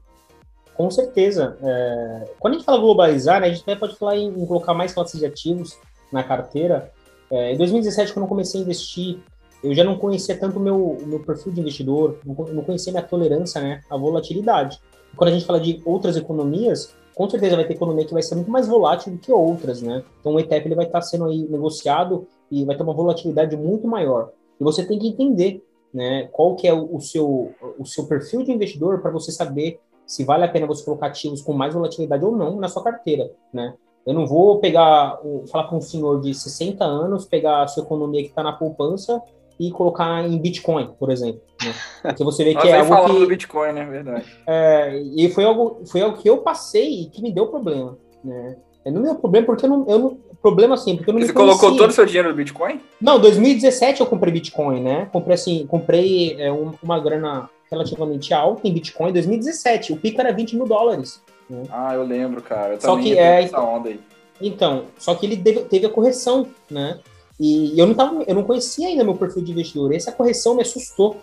[0.74, 1.56] Com certeza.
[1.62, 2.30] É...
[2.40, 4.92] Quando a gente fala globalizar, né, a gente até pode falar em, em colocar mais
[4.92, 5.78] classes de ativos
[6.12, 6.92] na carteira.
[7.30, 9.20] É, em 2017, quando eu comecei a investir,
[9.64, 13.04] eu já não conhecia tanto o meu, meu perfil de investidor, não, não conhecia minha
[13.04, 14.80] tolerância né, à volatilidade.
[15.16, 18.36] Quando a gente fala de outras economias, com certeza vai ter economia que vai ser
[18.36, 20.04] muito mais volátil do que outras, né?
[20.20, 23.88] Então o ETF ele vai estar sendo aí negociado e vai ter uma volatilidade muito
[23.88, 24.32] maior.
[24.60, 28.52] E você tem que entender, né, qual que é o, seu o seu perfil de
[28.52, 32.36] investidor para você saber se vale a pena você colocar ativos com mais volatilidade ou
[32.36, 33.74] não na sua carteira, né?
[34.06, 35.20] Eu não vou pegar,
[35.52, 39.22] falar para um senhor de 60 anos, pegar a sua economia que está na poupança
[39.62, 41.42] e colocar em Bitcoin, por exemplo.
[41.64, 41.74] Né?
[42.02, 43.20] Porque você vê que é algo que...
[43.20, 43.86] do Bitcoin, né?
[43.86, 44.26] Verdade.
[44.48, 48.58] É, e foi algo, foi algo que eu passei e que me deu problema, né?
[48.88, 49.86] Não me deu problema porque eu não...
[49.88, 52.82] Eu não problema assim, porque eu não Você colocou todo o seu dinheiro no Bitcoin?
[53.00, 55.08] Não, 2017 eu comprei Bitcoin, né?
[55.12, 59.94] Comprei assim, comprei é, uma grana relativamente alta em Bitcoin em 2017.
[59.94, 61.22] O pico era 20 mil dólares.
[61.48, 61.62] Né?
[61.70, 62.74] Ah, eu lembro, cara.
[62.74, 64.00] Eu só que é essa onda aí.
[64.42, 66.98] Então, só que ele teve, teve a correção, né?
[67.42, 69.92] E eu não, tava, eu não conhecia ainda meu perfil de investidor.
[69.92, 71.18] Essa correção me assustou.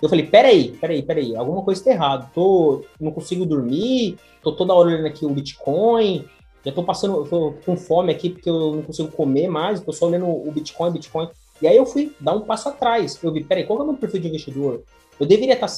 [0.00, 2.30] Eu falei, peraí, peraí, peraí, alguma coisa está errada.
[2.34, 6.24] Tô, não consigo dormir, tô toda hora olhando aqui o Bitcoin,
[6.64, 10.06] já tô passando, tô com fome aqui porque eu não consigo comer mais, tô só
[10.06, 11.28] olhando o Bitcoin, Bitcoin.
[11.60, 13.18] E aí eu fui dar um passo atrás.
[13.22, 14.84] Eu vi, peraí, qual é o meu perfil de investidor?
[15.20, 15.68] Eu deveria estar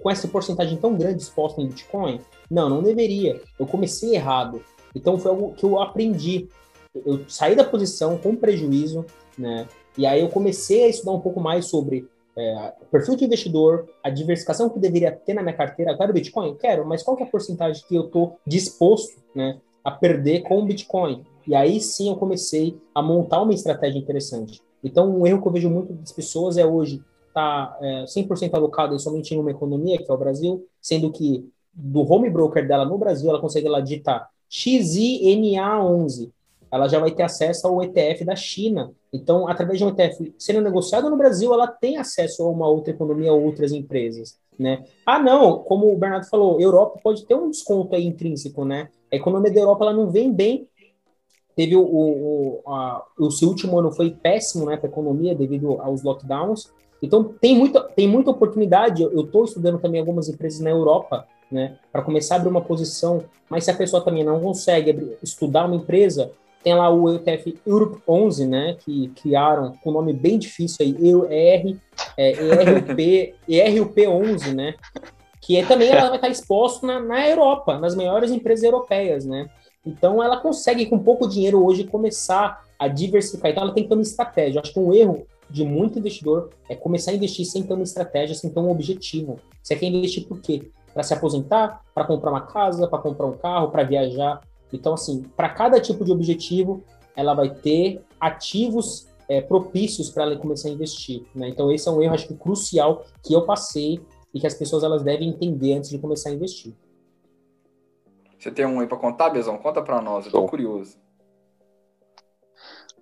[0.00, 2.18] com essa porcentagem tão grande exposta em Bitcoin?
[2.50, 3.42] Não, não deveria.
[3.58, 4.62] Eu comecei errado.
[4.94, 6.48] Então foi algo que eu aprendi.
[6.94, 9.04] Eu saí da posição com prejuízo,
[9.38, 9.66] né?
[9.96, 14.10] E aí eu comecei a estudar um pouco mais sobre é, perfil de investidor, a
[14.10, 15.96] diversificação que eu deveria ter na minha carteira.
[15.96, 16.56] Quero Bitcoin?
[16.56, 20.58] Quero, mas qual que é a porcentagem que eu estou disposto né, a perder com
[20.58, 21.24] o Bitcoin?
[21.46, 24.60] E aí sim eu comecei a montar uma estratégia interessante.
[24.82, 28.54] Então, um erro que eu vejo muito das pessoas é hoje estar tá, é, 100%
[28.54, 32.84] alocado somente em uma economia, que é o Brasil, sendo que do home broker dela
[32.84, 36.30] no Brasil, ela consegue lá digitar XINA11,
[36.74, 38.90] ela já vai ter acesso ao ETF da China.
[39.12, 42.92] Então, através de um ETF sendo negociado no Brasil, ela tem acesso a uma outra
[42.92, 44.82] economia, a outras empresas, né?
[45.06, 48.88] Ah, não, como o Bernardo falou, Europa pode ter um desconto aí intrínseco, né?
[49.12, 50.66] A economia da Europa ela não vem bem.
[51.54, 55.80] Teve o, o, a, o seu último ano foi péssimo, né, para a economia devido
[55.80, 56.72] aos lockdowns.
[57.00, 59.04] Então tem muita, tem muita oportunidade.
[59.04, 63.22] Eu estou estudando também algumas empresas na Europa, né, para começar a abrir uma posição.
[63.48, 66.32] Mas se a pessoa também não consegue abrir, estudar uma empresa,
[66.64, 70.96] tem lá o ETF Europe 11, né, que criaram com um nome bem difícil aí,
[70.98, 71.76] ER,
[72.16, 74.74] é, ERUP, ERUP 11, né,
[75.42, 79.46] que é, também ela vai estar exposto na, na Europa, nas maiores empresas europeias, né.
[79.86, 83.50] Então ela consegue com pouco dinheiro hoje começar a diversificar.
[83.50, 84.58] Então ela tem que ter uma estratégia.
[84.58, 87.82] Eu acho que um erro de muito investidor é começar a investir sem ter uma
[87.82, 89.38] estratégia, sem ter um objetivo.
[89.62, 90.70] Você quer investir por quê?
[90.94, 94.40] Para se aposentar, para comprar uma casa, para comprar um carro, para viajar.
[94.76, 96.82] Então, assim, para cada tipo de objetivo,
[97.16, 101.24] ela vai ter ativos é, propícios para ela começar a investir.
[101.34, 101.48] Né?
[101.48, 104.00] Então, esse é um erro, acho que crucial, que eu passei
[104.32, 106.74] e que as pessoas elas devem entender antes de começar a investir.
[108.38, 109.56] Você tem um aí para contar, Bezão?
[109.56, 110.98] Conta para nós, eu tô curioso.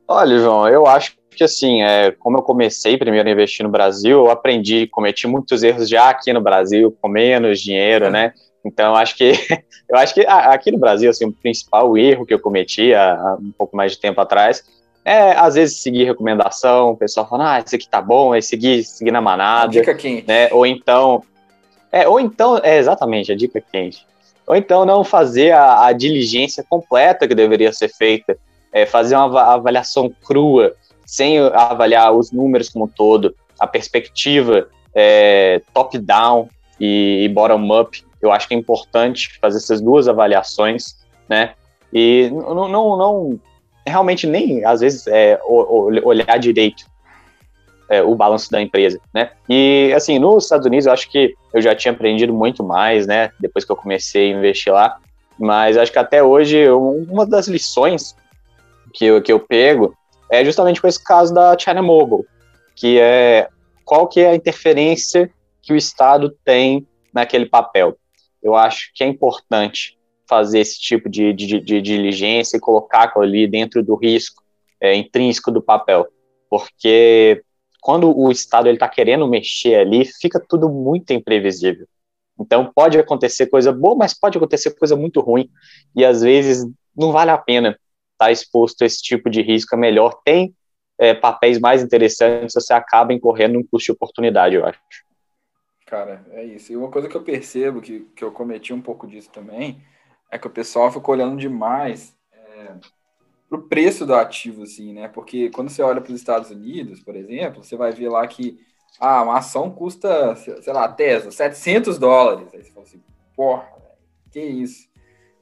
[0.07, 4.18] Olha, João, eu acho que assim, é, como eu comecei primeiro a investir no Brasil,
[4.18, 8.35] eu aprendi, cometi muitos erros já aqui no Brasil, com menos dinheiro, né?
[8.64, 9.32] Então, acho que
[9.88, 13.52] eu acho que aqui no Brasil, assim, o principal erro que eu cometi há, um
[13.52, 14.64] pouco mais de tempo atrás
[15.04, 18.84] é, às vezes, seguir recomendação, o pessoal fala, ah, esse aqui tá bom, é seguir,
[18.84, 19.72] seguir na manada.
[19.72, 20.26] Dica quente.
[20.26, 20.48] Né?
[20.52, 21.22] Ou então,
[21.90, 24.06] é, ou então, é exatamente, a dica quente.
[24.46, 28.36] Ou então não fazer a, a diligência completa que deveria ser feita,
[28.72, 35.60] é, fazer uma avaliação crua, sem avaliar os números como um todo, a perspectiva é,
[35.74, 36.48] top-down
[36.78, 40.97] e, e bottom-up eu acho que é importante fazer essas duas avaliações,
[41.29, 41.55] né?
[41.93, 43.41] E não, não, não
[43.87, 46.85] realmente nem às vezes é, olhar direito
[47.89, 49.33] é, o balanço da empresa, né?
[49.49, 53.31] E assim, nos Estados Unidos eu acho que eu já tinha aprendido muito mais, né?
[53.41, 54.99] Depois que eu comecei a investir lá,
[55.39, 58.16] mas acho que até hoje uma das lições
[58.95, 59.95] que eu, que eu pego
[60.31, 62.25] é justamente com esse caso da China Mobile,
[62.75, 63.49] que é
[63.85, 67.97] qual que é a interferência que o Estado tem naquele papel
[68.43, 73.47] eu acho que é importante fazer esse tipo de, de, de diligência e colocar ali
[73.47, 74.43] dentro do risco
[74.80, 76.09] é, intrínseco do papel,
[76.49, 77.43] porque
[77.80, 81.86] quando o Estado está querendo mexer ali, fica tudo muito imprevisível.
[82.38, 85.51] Então pode acontecer coisa boa, mas pode acontecer coisa muito ruim,
[85.95, 86.66] e às vezes
[86.97, 90.55] não vale a pena estar tá exposto a esse tipo de risco, é melhor, tem
[90.99, 94.80] é, papéis mais interessantes, você acaba incorrendo um custo de oportunidade, eu acho.
[95.93, 96.72] Cara, é isso.
[96.72, 99.84] E uma coisa que eu percebo, que, que eu cometi um pouco disso também,
[100.30, 102.72] é que o pessoal ficou olhando demais é,
[103.47, 105.09] para o preço do ativo, assim, né?
[105.09, 108.59] Porque quando você olha para os Estados Unidos, por exemplo, você vai ver lá que
[108.99, 112.49] ah, uma ação custa, sei lá, Tesla, 700 dólares.
[112.55, 113.03] Aí você fala assim,
[113.36, 113.68] porra,
[114.30, 114.88] que isso?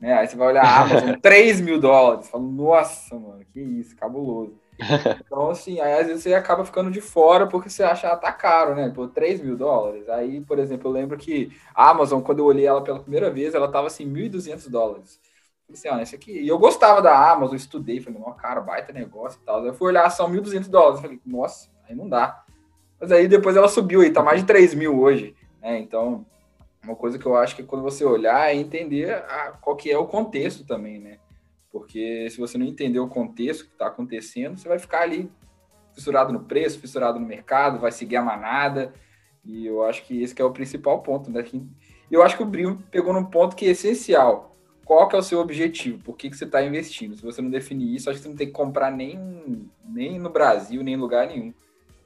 [0.01, 0.14] Né?
[0.14, 2.24] Aí você vai olhar a Amazon, 3 mil dólares.
[2.24, 4.59] Você fala, nossa, mano, que isso, cabuloso.
[5.26, 8.33] Então, assim, aí às vezes você acaba ficando de fora porque você acha, ah, tá
[8.33, 8.91] caro, né?
[8.95, 10.09] Por 3 mil dólares.
[10.09, 13.55] Aí, por exemplo, eu lembro que a Amazon, quando eu olhei ela pela primeira vez,
[13.55, 15.20] ela tava assim, 1.200 dólares.
[15.72, 16.33] Assim, ah, esse aqui.
[16.33, 19.61] E eu gostava da Amazon, estudei, falei, nossa, cara, baita negócio e tal.
[19.61, 21.01] Aí eu fui olhar ação 1.200 dólares.
[21.01, 22.45] Falei, nossa, aí não dá.
[23.01, 25.35] Mas aí depois ela subiu aí, tá mais de 3 mil hoje.
[25.62, 25.78] Né?
[25.78, 26.26] Então,
[26.83, 29.99] uma coisa que eu acho que quando você olhar é entender a, qual que é
[29.99, 31.18] o contexto também, né?
[31.70, 35.30] Porque se você não entender o contexto que está acontecendo, você vai ficar ali
[35.94, 38.92] fissurado no preço, fissurado no mercado, vai seguir a manada.
[39.44, 41.30] E eu acho que esse que é o principal ponto.
[41.30, 41.44] Né?
[42.10, 44.56] Eu acho que o Brimo pegou num ponto que é essencial.
[44.84, 46.02] Qual que é o seu objetivo?
[46.02, 47.16] Por que, que você está investindo?
[47.16, 50.30] Se você não definir isso, acho que você não tem que comprar nem, nem no
[50.30, 51.54] Brasil, nem em lugar nenhum.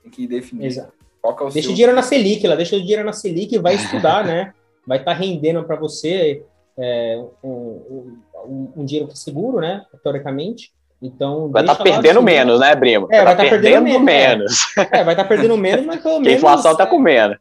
[0.03, 0.93] Tem que definir Exato.
[1.23, 1.73] Qual que é o deixa seu...
[1.73, 4.53] o dinheiro na Selic lá, deixa o dinheiro na Selic e vai estudar, né?
[4.87, 6.45] Vai estar tá rendendo para você
[6.77, 9.85] é, um, um, um, dinheiro que é seguro, né?
[10.03, 10.73] Teoricamente.
[11.03, 13.09] Então, vai estar tá perdendo menos, né, Brimo?
[13.11, 14.67] É, vai estar tá perdendo, perdendo, menos.
[14.77, 14.89] menos.
[14.93, 16.29] É, vai estar tá perdendo menos, mas pelo menos.
[16.29, 17.37] a inflação está comendo.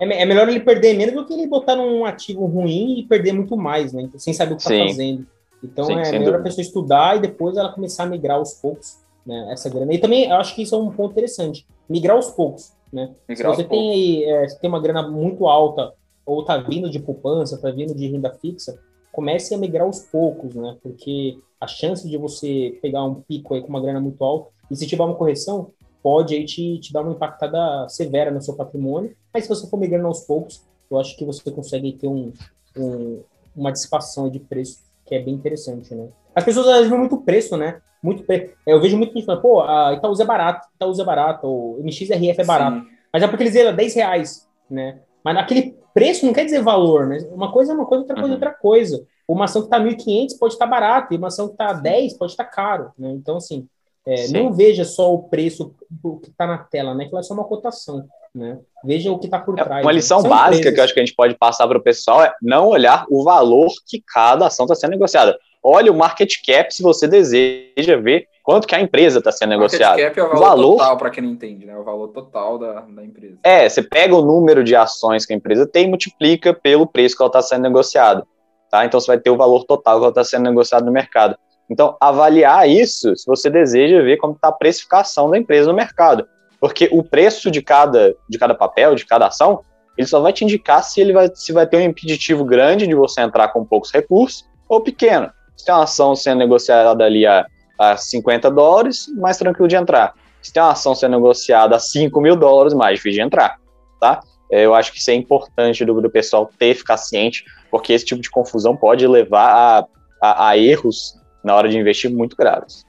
[0.00, 3.32] É, é, melhor ele perder menos do que ele botar num ativo ruim e perder
[3.32, 4.08] muito mais, né?
[4.16, 5.26] Sem saber o que está fazendo.
[5.62, 6.38] Então Sim, é melhor dúvida.
[6.38, 9.48] a pessoa estudar e depois ela começar a migrar aos poucos, né?
[9.52, 9.92] Essa grana.
[9.92, 11.66] E também eu acho que isso é um ponto interessante.
[11.88, 13.10] Migrar aos poucos, né?
[13.28, 15.92] Migrar Se você tem aí, é, tem uma grana muito alta
[16.24, 18.78] ou tá vindo de poupança, tá vindo de renda fixa,
[19.12, 20.76] comece a migrar aos poucos, né?
[20.82, 24.76] Porque a chance de você pegar um pico aí com uma grana muito alta e
[24.76, 25.70] se tiver uma correção,
[26.02, 29.14] pode aí te, te dar uma impactada severa no seu patrimônio.
[29.32, 32.32] Mas se você for migrando aos poucos, eu acho que você consegue ter um,
[32.76, 33.22] um
[33.56, 36.08] uma dissipação de preço que é bem interessante, né?
[36.34, 37.80] As pessoas elas veem muito preço, né?
[38.02, 38.54] Muito pre...
[38.66, 42.40] Eu vejo muito gente falando, pô, a Itaúsa é barato, Itaúsa é barato, ou MXRF
[42.40, 42.78] é barato.
[42.78, 42.86] Sim.
[43.12, 45.00] Mas é porque eles dizem 10 reais, né?
[45.24, 47.18] Mas aquele preço não quer dizer valor, né?
[47.30, 48.34] Uma coisa é uma coisa, outra coisa é uhum.
[48.34, 49.06] outra coisa.
[49.28, 52.14] Uma ação que está 1.500 pode estar tá barata, e uma ação que está 10
[52.14, 53.10] pode estar tá caro, né?
[53.10, 53.68] Então, assim,
[54.06, 55.74] é, não veja só o preço
[56.22, 57.06] que está na tela, né?
[57.06, 58.58] Que é só uma cotação, né?
[58.82, 59.84] Veja o que está por é, trás.
[59.84, 60.28] Uma lição né?
[60.28, 63.04] básica que eu acho que a gente pode passar para o pessoal é não olhar
[63.10, 65.38] o valor que cada ação está sendo negociada.
[65.62, 70.00] Olhe o market cap se você deseja ver quanto que a empresa está sendo negociada.
[70.00, 70.76] Market cap é o valor, valor...
[70.78, 71.76] total, para quem não entende, né?
[71.76, 73.38] O valor total da, da empresa.
[73.42, 77.16] É, você pega o número de ações que a empresa tem e multiplica pelo preço
[77.16, 78.26] que ela está sendo negociada.
[78.70, 78.84] Tá?
[78.84, 81.36] Então você vai ter o valor total que ela está sendo negociada no mercado.
[81.68, 86.26] Então, avaliar isso se você deseja ver como está a precificação da empresa no mercado.
[86.60, 89.60] Porque o preço de cada, de cada papel, de cada ação,
[89.96, 92.94] ele só vai te indicar se ele vai, se vai ter um impeditivo grande de
[92.94, 95.30] você entrar com poucos recursos ou pequeno.
[95.60, 97.46] Se tem uma ação sendo negociada ali a,
[97.78, 100.14] a 50 dólares, mais tranquilo de entrar.
[100.40, 103.58] Se tem uma ação sendo negociada a 5 mil dólares, mais difícil de entrar,
[104.00, 104.20] tá?
[104.50, 108.06] É, eu acho que isso é importante do, do pessoal ter, ficar ciente, porque esse
[108.06, 109.86] tipo de confusão pode levar
[110.22, 112.82] a, a, a erros na hora de investir muito graves.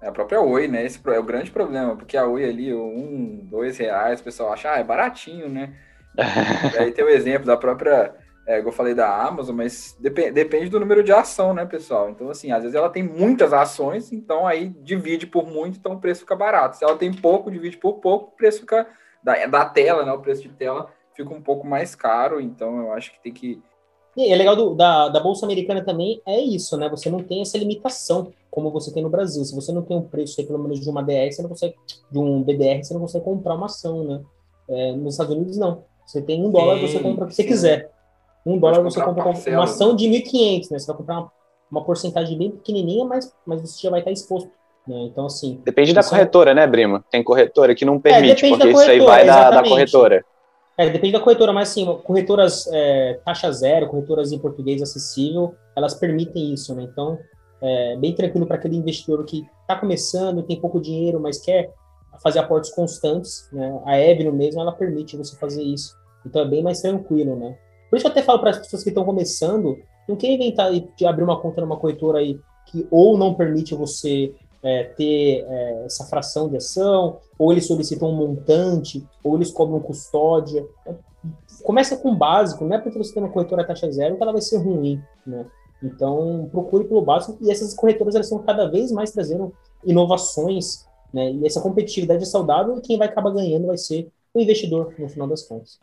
[0.00, 0.86] É a própria Oi, né?
[0.86, 4.70] Esse é o grande problema, porque a Oi ali, um, dois reais, o pessoal acha,
[4.70, 5.74] ah, é baratinho, né?
[6.78, 8.14] aí tem o exemplo da própria,
[8.46, 12.08] é, eu falei da Amazon, mas depende, depende do número de ação, né, pessoal?
[12.08, 16.00] Então, assim, às vezes ela tem muitas ações, então aí divide por muito, então o
[16.00, 16.76] preço fica barato.
[16.76, 18.86] Se ela tem pouco, divide por pouco, o preço fica
[19.22, 20.12] da, da tela, né?
[20.12, 23.60] O preço de tela fica um pouco mais caro, então eu acho que tem que
[24.16, 26.88] e é legal do, da, da Bolsa Americana também é isso, né?
[26.88, 29.44] Você não tem essa limitação como você tem no Brasil.
[29.44, 31.74] Se você não tem um preço aí, pelo menos de uma DR, você não consegue,
[32.10, 34.22] de um BDR, você não consegue comprar uma ação, né?
[34.70, 35.84] É, nos Estados Unidos, não.
[36.06, 37.92] Você tem um dólar, sim, você compra o que você quiser.
[38.46, 40.78] Um dólar você compra parcela, uma ação de 1.500, né?
[40.78, 41.32] Você vai comprar uma,
[41.70, 44.48] uma porcentagem bem pequenininha, mas, mas você já vai estar exposto.
[44.86, 44.96] Né?
[45.10, 45.60] Então, assim.
[45.64, 46.54] Depende da corretora, é...
[46.54, 47.04] né, Brima?
[47.10, 50.24] Tem corretora que não é, permite, é, porque isso aí vai da, da corretora.
[50.78, 55.94] É, depende da corretora, mas sim, corretoras é, taxa zero, corretoras em português acessível, elas
[55.94, 56.82] permitem isso, né?
[56.82, 57.18] Então,
[57.62, 61.72] é bem tranquilo para aquele investidor que está começando, tem pouco dinheiro, mas quer
[62.22, 63.80] fazer aportes constantes, né?
[63.86, 65.96] A Evno mesmo, ela permite você fazer isso.
[66.26, 67.56] Então, é bem mais tranquilo, né?
[67.88, 69.78] Por isso eu até falo para as pessoas que estão começando,
[70.08, 74.34] não quer inventar de abrir uma conta numa corretora aí que ou não permite você
[74.62, 79.78] é, ter é, essa fração de ação, ou eles solicitam um montante, ou eles cobram
[79.80, 80.66] custódia.
[81.62, 84.32] Começa com o básico, não é porque você tem uma corretora taxa zero que ela
[84.32, 85.46] vai ser ruim, né?
[85.82, 89.52] Então, procure pelo básico, e essas corretoras elas estão cada vez mais trazendo
[89.84, 91.30] inovações, né?
[91.32, 95.08] E essa competitividade é saudável, e quem vai acabar ganhando vai ser o investidor, no
[95.08, 95.78] final das contas.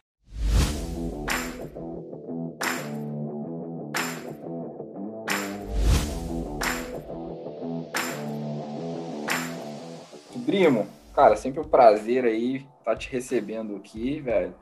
[10.53, 14.53] Primo, cara, sempre um prazer aí estar tá te recebendo aqui, velho.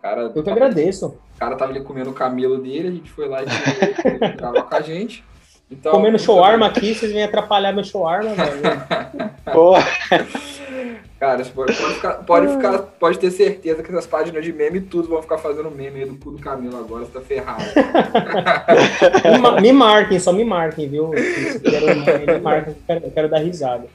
[0.00, 1.20] Cara, Eu que agradeço.
[1.34, 3.44] O cara tava ali comendo o camelo dele, a gente foi lá e
[4.38, 5.22] gravar com a gente.
[5.70, 8.62] Então, Comendo show arma aqui, vocês vêm atrapalhar meu show arma, velho.
[11.18, 15.08] Cara, pode, pode, ficar, pode, ficar, pode ter certeza que essas páginas de meme tudo
[15.08, 17.64] vão ficar fazendo meme aí do cu do Camilo agora, você tá ferrado.
[19.56, 21.10] me, me, marquem, só me marquem, viu?
[21.16, 23.88] Se me marquem, eu quero, quero dar risada.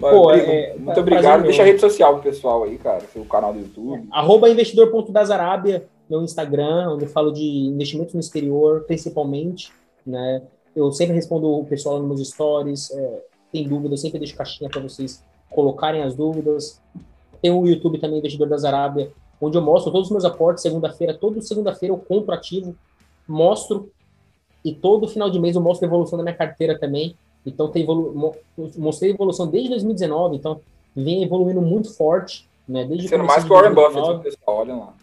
[0.00, 1.42] Pô, é, muito é, obrigado.
[1.42, 4.08] Deixa a rede social pro pessoal aí, cara, seu canal do YouTube.
[4.10, 9.70] Arroba investidor.dasarábia, meu Instagram, onde eu falo de investimentos no exterior, principalmente,
[10.06, 10.40] né?
[10.74, 14.70] Eu sempre respondo o pessoal nos meus stories, é, tem dúvida, eu sempre deixo caixinha
[14.70, 16.80] para vocês colocarem as dúvidas.
[17.42, 19.10] Tem o YouTube também, Investidor das Arábia,
[19.40, 21.14] onde eu mostro todos os meus aportes segunda-feira.
[21.14, 22.76] Toda segunda-feira eu compro ativo,
[23.26, 23.90] mostro,
[24.64, 27.16] e todo final de mês eu mostro a evolução da minha carteira também.
[27.44, 28.34] Então, tem evolu
[28.76, 30.60] mostrei evolução desde 2019, então
[30.94, 32.46] vem evoluindo muito forte.
[32.68, 32.84] né?
[32.84, 34.94] Desde Sendo mais que o Warren Buffett, pessoal, olha lá.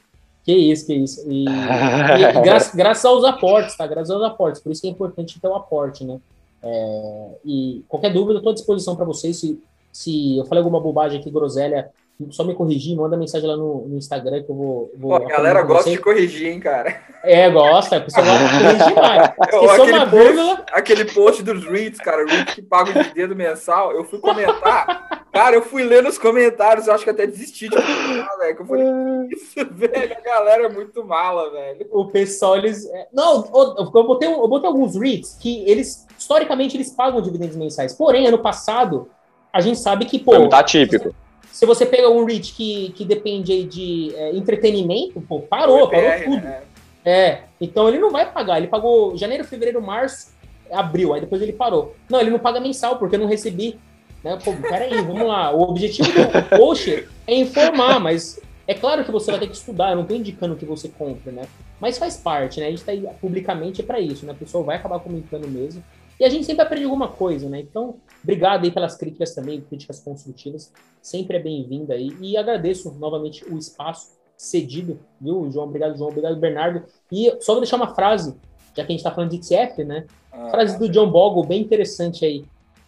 [0.48, 1.30] Que isso, que isso.
[1.30, 1.46] E, e
[2.42, 3.86] graças, graças, aos aportes, tá?
[3.86, 4.62] Graças aos aportes.
[4.62, 6.22] Por isso que é importante ter o aporte, né?
[6.64, 9.38] É, e qualquer dúvida, eu estou à disposição para vocês.
[9.38, 11.92] Se, se eu falei alguma bobagem aqui, groselha,
[12.32, 14.92] só me corrigir, manda mensagem lá no, no Instagram que eu vou.
[14.98, 16.98] vou Pô, a galera gosta de corrigir, hein, cara?
[17.26, 19.32] É, gosta, a pessoa gosta de corrigir demais.
[19.68, 24.20] aquele, post, aquele post dos REITs, cara, REITs que pagam de dedo mensal, eu fui
[24.20, 25.07] comentar.
[25.38, 28.56] Cara, eu fui ler nos comentários, eu acho que até desisti de comentar, velho.
[28.56, 28.88] Que eu falei,
[29.32, 31.88] isso, velho, a galera é muito mala, velho.
[31.92, 32.86] O pessoal, eles.
[32.88, 37.94] É, não, eu botei, eu botei alguns REITs que eles, historicamente, eles pagam dividendos mensais.
[37.94, 39.10] Porém, ano passado,
[39.54, 40.34] a gente sabe que, pô.
[40.34, 41.14] Não tá típico.
[41.52, 46.48] Se você pega um REIT que, que depende de é, entretenimento, pô, parou, parou tudo.
[46.48, 46.62] É.
[47.06, 48.58] é, então ele não vai pagar.
[48.58, 50.30] Ele pagou janeiro, fevereiro, março,
[50.72, 51.96] abril, aí depois ele parou.
[52.10, 53.80] Não, ele não paga mensal, porque eu não recebi.
[54.24, 54.38] Né?
[54.44, 55.54] Pô, peraí, vamos lá.
[55.54, 59.92] O objetivo do post é informar, mas é claro que você vai ter que estudar,
[59.92, 61.48] eu não estou indicando que você compre, né?
[61.80, 62.68] Mas faz parte, né?
[62.68, 64.34] A gente está aí publicamente é para isso, né?
[64.34, 65.84] A pessoa vai acabar comentando mesmo.
[66.20, 67.60] E a gente sempre aprende alguma coisa, né?
[67.60, 70.74] Então, obrigado aí pelas críticas também, críticas construtivas.
[71.02, 72.12] Sempre é bem-vinda aí.
[72.20, 75.68] E agradeço novamente o espaço cedido, viu, João?
[75.68, 76.10] Obrigado, João.
[76.10, 76.84] Obrigado, Bernardo.
[77.12, 78.36] E só vou deixar uma frase,
[78.76, 80.06] já que a gente está falando de ETF, né?
[80.32, 82.44] Ah, frase do John Bogle, bem interessante aí.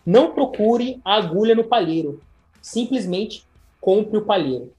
[0.06, 2.22] Não procure a agulha no palheiro.
[2.62, 3.46] Simplesmente
[3.80, 4.74] compre o palheiro.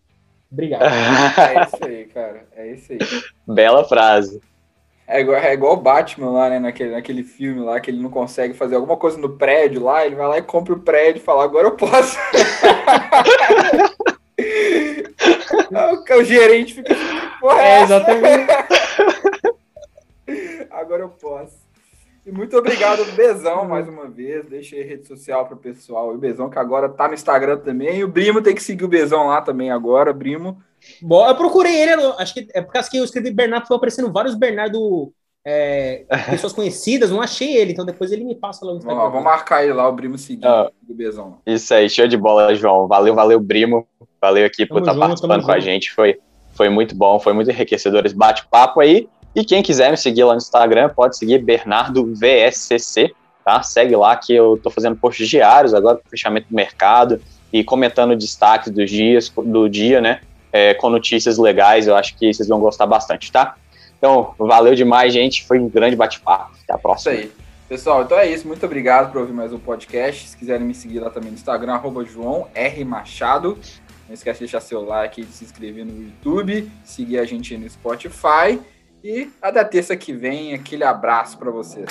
[0.51, 0.83] Obrigado.
[1.39, 2.47] é isso aí, cara.
[2.57, 2.99] É isso aí.
[3.47, 4.41] Bela frase.
[5.07, 6.61] É igual, é igual o Batman lá, né?
[6.61, 10.15] Naquele, naquele filme lá, que ele não consegue fazer alguma coisa no prédio lá, ele
[10.15, 12.17] vai lá e compra o prédio e fala, agora eu posso.
[15.73, 17.61] o, o gerente fica assim, porra.
[17.61, 18.53] É, exatamente.
[20.71, 21.59] agora eu posso.
[22.31, 24.47] E muito obrigado, Bezão, mais uma vez.
[24.47, 26.15] Deixei rede social para o pessoal.
[26.15, 27.99] O Bezão, que agora tá no Instagram também.
[27.99, 30.63] E o Brimo tem que seguir o Bezão lá também agora, Brimo.
[31.03, 34.11] Bom, eu procurei ele, acho que é por causa que eu escrevi Bernardo, foi aparecendo
[34.11, 35.13] vários Bernardo,
[35.45, 39.11] é, pessoas conhecidas, não achei ele, então depois ele me passa lá no Instagram.
[39.11, 41.37] Vamos, marcar ele lá, o Brimo seguir ah, o Bezão.
[41.45, 42.89] Isso aí, show de bola, João.
[42.89, 43.87] Valeu, valeu, Brimo.
[44.21, 45.53] Valeu aqui tamo por estar participando com junto.
[45.53, 45.93] a gente.
[45.93, 46.19] Foi,
[46.55, 49.07] foi muito bom, foi muito enriquecedor esse bate-papo aí.
[49.35, 53.13] E quem quiser me seguir lá no Instagram, pode seguir Bernardo VSCC,
[53.45, 53.63] tá?
[53.63, 57.21] Segue lá que eu tô fazendo posts diários agora com fechamento do mercado
[57.53, 60.21] e comentando destaques dos dias, do dia, né?
[60.53, 61.87] é, com notícias legais.
[61.87, 63.57] Eu acho que vocês vão gostar bastante, tá?
[63.99, 65.45] Então, valeu demais, gente.
[65.47, 66.53] Foi um grande bate-papo.
[66.63, 67.15] Até a próxima.
[67.15, 67.33] Isso aí.
[67.69, 68.47] Pessoal, então é isso.
[68.47, 70.29] Muito obrigado por ouvir mais um podcast.
[70.29, 72.85] Se quiserem me seguir lá também no Instagram, arroba João R.
[72.85, 73.59] Machado.
[74.09, 77.69] Não esquece de deixar seu like, de se inscrever no YouTube, seguir a gente no
[77.71, 78.59] Spotify.
[79.03, 81.89] E até terça que vem, aquele abraço para vocês.